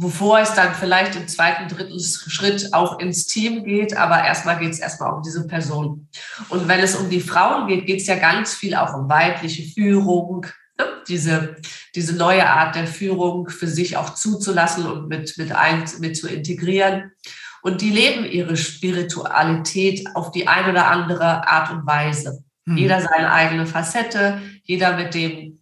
wovor 0.00 0.38
es 0.38 0.54
dann 0.54 0.74
vielleicht 0.74 1.16
im 1.16 1.26
zweiten, 1.26 1.66
dritten 1.68 1.98
Schritt 1.98 2.72
auch 2.72 3.00
ins 3.00 3.26
Team 3.26 3.64
geht, 3.64 3.96
aber 3.96 4.24
erstmal 4.24 4.58
geht 4.58 4.70
es 4.70 4.78
erstmal 4.78 5.12
um 5.12 5.22
diese 5.22 5.44
Person. 5.48 6.08
Und 6.48 6.68
wenn 6.68 6.78
es 6.78 6.94
um 6.94 7.10
die 7.10 7.20
Frauen 7.20 7.66
geht, 7.66 7.84
geht 7.84 8.00
es 8.00 8.06
ja 8.06 8.14
ganz 8.14 8.54
viel 8.54 8.76
auch 8.76 8.94
um 8.94 9.08
weibliche 9.08 9.62
Führung, 9.62 10.46
Ne, 10.80 10.86
diese, 11.08 11.56
diese 11.96 12.14
neue 12.14 12.48
Art 12.48 12.76
der 12.76 12.86
Führung 12.86 13.48
für 13.48 13.66
sich 13.66 13.96
auch 13.96 14.14
zuzulassen 14.14 14.86
und 14.86 15.08
mit, 15.08 15.36
mit, 15.36 15.50
ein, 15.50 15.82
mit 15.98 16.16
zu 16.16 16.28
integrieren. 16.28 17.10
Und 17.62 17.80
die 17.80 17.90
leben 17.90 18.24
ihre 18.24 18.56
Spiritualität 18.56 20.06
auf 20.14 20.30
die 20.30 20.46
eine 20.46 20.70
oder 20.70 20.86
andere 20.86 21.48
Art 21.48 21.72
und 21.72 21.84
Weise. 21.84 22.44
Mhm. 22.64 22.76
Jeder 22.76 23.00
seine 23.00 23.32
eigene 23.32 23.66
Facette, 23.66 24.40
jeder 24.62 24.96
mit 24.96 25.14
dem, 25.14 25.57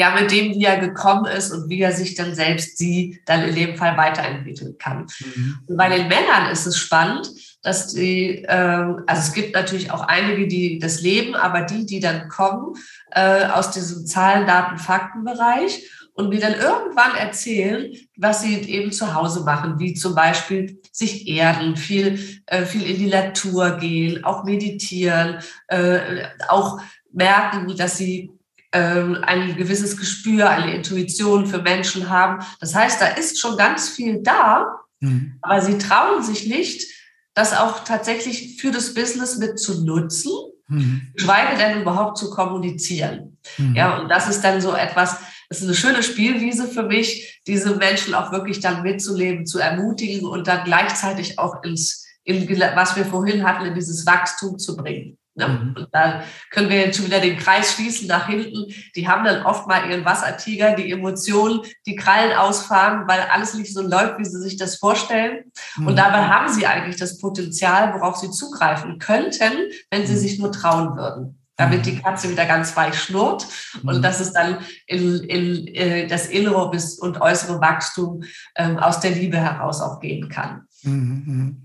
ja, 0.00 0.18
mit 0.18 0.30
dem, 0.30 0.54
wie 0.54 0.64
er 0.64 0.78
gekommen 0.78 1.26
ist 1.26 1.50
und 1.50 1.68
wie 1.68 1.82
er 1.82 1.92
sich 1.92 2.14
dann 2.14 2.34
selbst 2.34 2.78
sie 2.78 3.20
dann 3.26 3.42
in 3.42 3.54
dem 3.54 3.76
Fall 3.76 3.98
weiterentwickeln 3.98 4.78
kann. 4.78 5.06
Mhm. 5.20 5.58
Und 5.66 5.76
bei 5.76 5.90
den 5.90 6.08
Männern 6.08 6.50
ist 6.50 6.64
es 6.64 6.78
spannend, 6.78 7.30
dass 7.62 7.92
die, 7.92 8.42
äh, 8.44 8.94
also 9.06 9.22
es 9.22 9.34
gibt 9.34 9.54
natürlich 9.54 9.90
auch 9.90 10.00
einige, 10.00 10.48
die 10.48 10.78
das 10.78 11.02
leben, 11.02 11.34
aber 11.34 11.60
die, 11.60 11.84
die 11.84 12.00
dann 12.00 12.30
kommen 12.30 12.76
äh, 13.10 13.44
aus 13.44 13.72
diesem 13.72 14.06
Zahlen, 14.06 14.46
Daten, 14.46 14.78
Faktenbereich 14.78 15.86
und 16.14 16.30
mir 16.30 16.40
dann 16.40 16.54
irgendwann 16.54 17.14
erzählen, 17.14 17.92
was 18.16 18.40
sie 18.40 18.56
eben 18.56 18.92
zu 18.92 19.12
Hause 19.12 19.44
machen, 19.44 19.78
wie 19.78 19.92
zum 19.92 20.14
Beispiel 20.14 20.80
sich 20.92 21.28
erden, 21.28 21.76
viel, 21.76 22.40
äh, 22.46 22.64
viel 22.64 22.88
in 22.88 22.96
die 22.96 23.10
Natur 23.10 23.72
gehen, 23.72 24.24
auch 24.24 24.44
meditieren, 24.44 25.40
äh, 25.68 26.22
auch 26.48 26.80
merken, 27.12 27.76
dass 27.76 27.98
sie 27.98 28.32
ein 28.72 29.56
gewisses 29.56 29.96
Gespür, 29.96 30.48
eine 30.48 30.74
Intuition 30.74 31.46
für 31.46 31.60
Menschen 31.60 32.08
haben. 32.08 32.44
Das 32.60 32.74
heißt, 32.74 33.00
da 33.00 33.06
ist 33.06 33.40
schon 33.40 33.56
ganz 33.56 33.88
viel 33.88 34.22
da, 34.22 34.66
mhm. 35.00 35.38
aber 35.42 35.60
sie 35.60 35.78
trauen 35.78 36.22
sich 36.22 36.46
nicht, 36.46 36.86
das 37.34 37.56
auch 37.56 37.84
tatsächlich 37.84 38.60
für 38.60 38.70
das 38.70 38.94
Business 38.94 39.38
mit 39.38 39.58
zu 39.58 39.84
nutzen, 39.84 40.32
mhm. 40.68 41.08
geschweige 41.14 41.56
denn 41.56 41.82
überhaupt 41.82 42.18
zu 42.18 42.30
kommunizieren. 42.30 43.38
Mhm. 43.58 43.74
Ja, 43.74 43.98
und 43.98 44.08
das 44.08 44.28
ist 44.28 44.42
dann 44.42 44.60
so 44.60 44.74
etwas, 44.74 45.16
das 45.48 45.60
ist 45.60 45.64
eine 45.64 45.74
schöne 45.74 46.02
Spielwiese 46.02 46.68
für 46.68 46.84
mich, 46.84 47.40
diese 47.46 47.74
Menschen 47.76 48.14
auch 48.14 48.30
wirklich 48.30 48.60
dann 48.60 48.82
mitzuleben, 48.82 49.46
zu 49.46 49.58
ermutigen 49.58 50.28
und 50.28 50.46
dann 50.46 50.64
gleichzeitig 50.64 51.38
auch 51.38 51.62
ins, 51.64 52.06
in, 52.22 52.48
was 52.76 52.94
wir 52.96 53.04
vorhin 53.04 53.44
hatten, 53.44 53.66
in 53.66 53.74
dieses 53.74 54.06
Wachstum 54.06 54.58
zu 54.58 54.76
bringen. 54.76 55.18
Ne? 55.34 55.48
Mhm. 55.48 55.74
Und 55.76 55.88
da 55.92 56.22
können 56.50 56.68
wir 56.68 56.78
jetzt 56.78 56.96
schon 56.96 57.06
wieder 57.06 57.20
den 57.20 57.38
Kreis 57.38 57.72
schließen 57.72 58.08
nach 58.08 58.26
hinten. 58.26 58.72
Die 58.96 59.08
haben 59.08 59.24
dann 59.24 59.44
oft 59.44 59.66
mal 59.66 59.88
ihren 59.88 60.04
Wassertiger, 60.04 60.74
die 60.74 60.90
Emotionen, 60.90 61.60
die 61.86 61.96
Krallen 61.96 62.36
ausfahren, 62.36 63.06
weil 63.06 63.20
alles 63.20 63.54
nicht 63.54 63.72
so 63.72 63.82
läuft, 63.82 64.18
wie 64.18 64.24
sie 64.24 64.40
sich 64.40 64.56
das 64.56 64.76
vorstellen. 64.76 65.52
Mhm. 65.76 65.88
Und 65.88 65.96
dabei 65.96 66.24
haben 66.24 66.52
sie 66.52 66.66
eigentlich 66.66 66.96
das 66.96 67.18
Potenzial, 67.18 67.94
worauf 67.94 68.16
sie 68.16 68.30
zugreifen 68.30 68.98
könnten, 68.98 69.52
wenn 69.90 70.06
sie 70.06 70.14
mhm. 70.14 70.18
sich 70.18 70.38
nur 70.38 70.52
trauen 70.52 70.96
würden 70.96 71.36
damit 71.60 71.84
die 71.84 71.92
mhm. 71.92 72.02
Katze 72.02 72.30
wieder 72.30 72.46
ganz 72.46 72.74
weich 72.74 72.98
schnurrt 72.98 73.46
und 73.82 73.98
mhm. 73.98 74.02
dass 74.02 74.18
es 74.18 74.32
dann 74.32 74.60
in, 74.86 75.16
in, 75.24 75.66
in 75.66 75.74
äh, 75.74 76.06
das 76.06 76.26
innere 76.26 76.64
und 76.64 77.20
äußere 77.20 77.60
Wachstum 77.60 78.22
ähm, 78.56 78.78
aus 78.78 79.00
der 79.00 79.10
Liebe 79.10 79.36
heraus 79.36 79.82
auch 79.82 80.00
gehen 80.00 80.30
kann. 80.30 80.62
Mhm. 80.82 81.62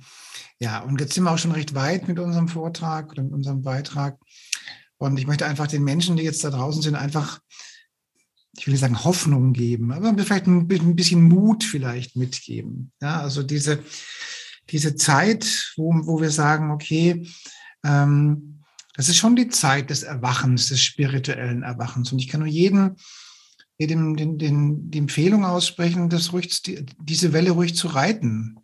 Ja, 0.59 0.79
und 0.79 1.01
jetzt 1.01 1.13
sind 1.13 1.23
wir 1.25 1.31
auch 1.31 1.37
schon 1.37 1.51
recht 1.51 1.75
weit 1.75 2.07
mit 2.07 2.19
unserem 2.19 2.47
Vortrag 2.47 3.11
oder 3.11 3.23
mit 3.23 3.33
unserem 3.33 3.61
Beitrag. 3.61 4.17
Und 4.97 5.17
ich 5.17 5.27
möchte 5.27 5.45
einfach 5.45 5.67
den 5.67 5.83
Menschen, 5.83 6.15
die 6.15 6.23
jetzt 6.23 6.43
da 6.43 6.49
draußen 6.49 6.81
sind, 6.81 6.95
einfach, 6.95 7.39
ich 8.57 8.65
will 8.65 8.71
nicht 8.71 8.81
sagen 8.81 9.03
Hoffnung 9.03 9.51
geben, 9.51 9.91
aber 9.91 10.15
vielleicht 10.23 10.47
ein 10.47 10.67
bisschen 10.67 11.23
Mut 11.23 11.63
vielleicht 11.65 12.15
mitgeben. 12.15 12.93
Ja, 13.01 13.19
also 13.19 13.43
diese, 13.43 13.83
diese 14.69 14.95
Zeit, 14.95 15.73
wo, 15.75 15.91
wo 16.05 16.21
wir 16.21 16.31
sagen, 16.31 16.71
okay, 16.71 17.27
ähm, 17.83 18.63
das 18.95 19.09
ist 19.09 19.17
schon 19.17 19.35
die 19.35 19.49
Zeit 19.49 19.89
des 19.89 20.03
Erwachens, 20.03 20.69
des 20.69 20.81
spirituellen 20.81 21.63
Erwachens. 21.63 22.13
Und 22.13 22.19
ich 22.19 22.29
kann 22.29 22.39
nur 22.39 22.49
jeden, 22.49 22.95
jedem 23.77 24.15
den, 24.15 24.37
den, 24.37 24.89
die 24.89 24.99
Empfehlung 24.99 25.43
aussprechen, 25.43 26.09
das 26.09 26.31
ruhig, 26.31 26.61
diese 26.63 27.33
Welle 27.33 27.51
ruhig 27.51 27.75
zu 27.75 27.89
reiten 27.89 28.55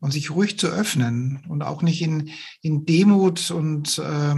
und 0.00 0.12
sich 0.12 0.30
ruhig 0.30 0.58
zu 0.58 0.68
öffnen 0.68 1.40
und 1.48 1.62
auch 1.62 1.82
nicht 1.82 2.02
in, 2.02 2.30
in 2.62 2.86
Demut 2.86 3.50
und, 3.50 3.98
äh, 3.98 4.34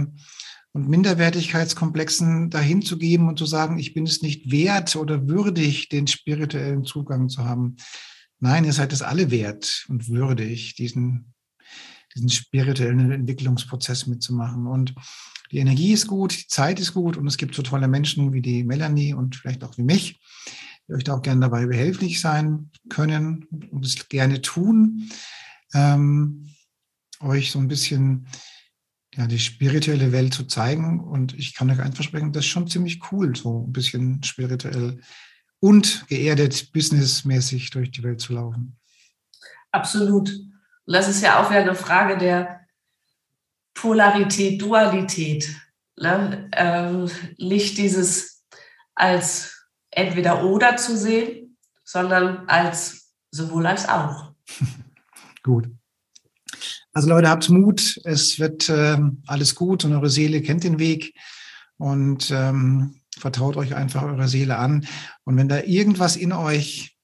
und 0.73 0.89
Minderwertigkeitskomplexen 0.89 2.49
dahin 2.49 2.81
zu 2.81 2.97
geben 2.97 3.29
und 3.29 3.39
zu 3.39 3.45
sagen, 3.45 3.79
ich 3.79 3.93
bin 3.93 4.05
es 4.05 4.21
nicht 4.21 4.51
wert 4.51 4.95
oder 4.95 5.27
würdig, 5.27 5.89
den 5.89 6.07
spirituellen 6.07 6.83
Zugang 6.83 7.29
zu 7.29 7.45
haben. 7.45 7.77
Nein, 8.39 8.65
ihr 8.65 8.73
seid 8.73 8.91
es 8.91 9.01
alle 9.01 9.31
wert 9.31 9.85
und 9.87 10.09
würdig, 10.09 10.75
diesen, 10.75 11.33
diesen 12.13 12.29
spirituellen 12.29 13.11
Entwicklungsprozess 13.11 14.07
mitzumachen. 14.07 14.67
Und 14.67 14.93
die 15.51 15.59
Energie 15.59 15.93
ist 15.93 16.07
gut, 16.07 16.37
die 16.37 16.47
Zeit 16.47 16.79
ist 16.79 16.93
gut 16.93 17.15
und 17.15 17.27
es 17.27 17.37
gibt 17.37 17.55
so 17.55 17.61
tolle 17.61 17.87
Menschen 17.87 18.33
wie 18.33 18.41
die 18.41 18.65
Melanie 18.65 19.13
und 19.13 19.37
vielleicht 19.37 19.63
auch 19.63 19.77
wie 19.77 19.83
mich, 19.83 20.19
die 20.87 20.93
euch 20.93 21.05
da 21.05 21.13
auch 21.13 21.21
gerne 21.21 21.41
dabei 21.41 21.67
behilflich 21.67 22.19
sein 22.19 22.69
können 22.89 23.45
und 23.71 23.85
es 23.85 24.09
gerne 24.09 24.41
tun 24.41 25.09
ähm, 25.73 26.49
euch 27.19 27.51
so 27.51 27.59
ein 27.59 27.67
bisschen 27.67 28.27
ja, 29.15 29.27
die 29.27 29.39
spirituelle 29.39 30.11
Welt 30.11 30.33
zu 30.33 30.45
zeigen. 30.45 30.99
Und 30.99 31.33
ich 31.33 31.53
kann 31.53 31.69
euch 31.69 31.79
einfach 31.79 31.97
versprechen, 31.97 32.33
das 32.33 32.45
ist 32.45 32.51
schon 32.51 32.67
ziemlich 32.67 33.11
cool, 33.11 33.35
so 33.35 33.65
ein 33.67 33.73
bisschen 33.73 34.23
spirituell 34.23 34.99
und 35.59 36.07
geerdet, 36.07 36.71
businessmäßig 36.73 37.69
durch 37.69 37.91
die 37.91 38.03
Welt 38.03 38.19
zu 38.19 38.33
laufen. 38.33 38.77
Absolut. 39.71 40.29
Und 40.29 40.93
das 40.93 41.07
ist 41.07 41.21
ja 41.21 41.41
auch 41.41 41.49
wieder 41.49 41.61
eine 41.61 41.75
Frage 41.75 42.17
der 42.17 42.61
Polarität, 43.73 44.61
Dualität. 44.61 45.55
Ne? 45.95 46.49
Ähm, 46.51 47.09
nicht 47.37 47.77
dieses 47.77 48.43
als 48.95 49.67
entweder 49.89 50.43
oder 50.43 50.75
zu 50.77 50.97
sehen, 50.97 51.57
sondern 51.83 52.47
als 52.47 53.13
sowohl 53.31 53.65
als 53.67 53.87
auch. 53.87 54.33
Gut. 55.43 55.69
Also 56.93 57.09
Leute, 57.09 57.29
habt 57.29 57.49
Mut. 57.49 57.99
Es 58.03 58.39
wird 58.39 58.69
äh, 58.69 58.97
alles 59.27 59.55
gut 59.55 59.83
und 59.85 59.93
eure 59.93 60.09
Seele 60.09 60.41
kennt 60.41 60.63
den 60.63 60.79
Weg 60.79 61.13
und 61.77 62.31
ähm, 62.31 63.01
vertraut 63.17 63.57
euch 63.57 63.75
einfach 63.75 64.03
eurer 64.03 64.27
Seele 64.27 64.57
an. 64.57 64.85
Und 65.23 65.37
wenn 65.37 65.49
da 65.49 65.61
irgendwas 65.61 66.15
in 66.15 66.31
euch 66.31 66.95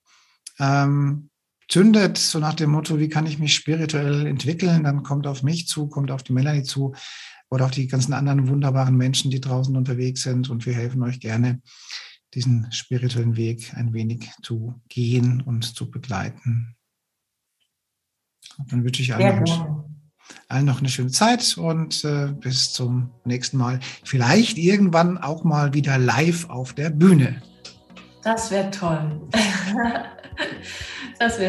ähm, 0.59 1.29
zündet, 1.67 2.17
so 2.17 2.39
nach 2.39 2.53
dem 2.53 2.71
Motto, 2.71 2.99
wie 2.99 3.09
kann 3.09 3.25
ich 3.25 3.39
mich 3.39 3.55
spirituell 3.55 4.25
entwickeln, 4.25 4.83
dann 4.83 5.03
kommt 5.03 5.27
auf 5.27 5.43
mich 5.43 5.67
zu, 5.67 5.87
kommt 5.87 6.11
auf 6.11 6.23
die 6.23 6.33
Melanie 6.33 6.63
zu 6.63 6.93
oder 7.49 7.65
auf 7.65 7.71
die 7.71 7.87
ganzen 7.87 8.13
anderen 8.13 8.47
wunderbaren 8.47 8.95
Menschen, 8.95 9.31
die 9.31 9.41
draußen 9.41 9.75
unterwegs 9.75 10.21
sind. 10.21 10.49
Und 10.49 10.65
wir 10.65 10.73
helfen 10.73 11.01
euch 11.03 11.19
gerne, 11.19 11.61
diesen 12.35 12.71
spirituellen 12.71 13.37
Weg 13.37 13.73
ein 13.75 13.93
wenig 13.93 14.29
zu 14.43 14.79
gehen 14.87 15.41
und 15.41 15.63
zu 15.63 15.89
begleiten. 15.89 16.75
Dann 18.69 18.83
wünsche 18.83 19.01
ich 19.01 19.13
allen, 19.13 19.43
noch, 19.43 19.85
allen 20.47 20.65
noch 20.65 20.79
eine 20.79 20.89
schöne 20.89 21.11
Zeit 21.11 21.57
und 21.57 22.03
äh, 22.03 22.27
bis 22.27 22.73
zum 22.73 23.11
nächsten 23.25 23.57
Mal. 23.57 23.79
Vielleicht 24.03 24.57
irgendwann 24.57 25.17
auch 25.17 25.43
mal 25.43 25.73
wieder 25.73 25.97
live 25.97 26.49
auf 26.49 26.73
der 26.73 26.89
Bühne. 26.89 27.41
Das 28.23 28.51
wäre 28.51 28.69
toll. 28.69 29.21
das 31.19 31.39
wäre 31.39 31.48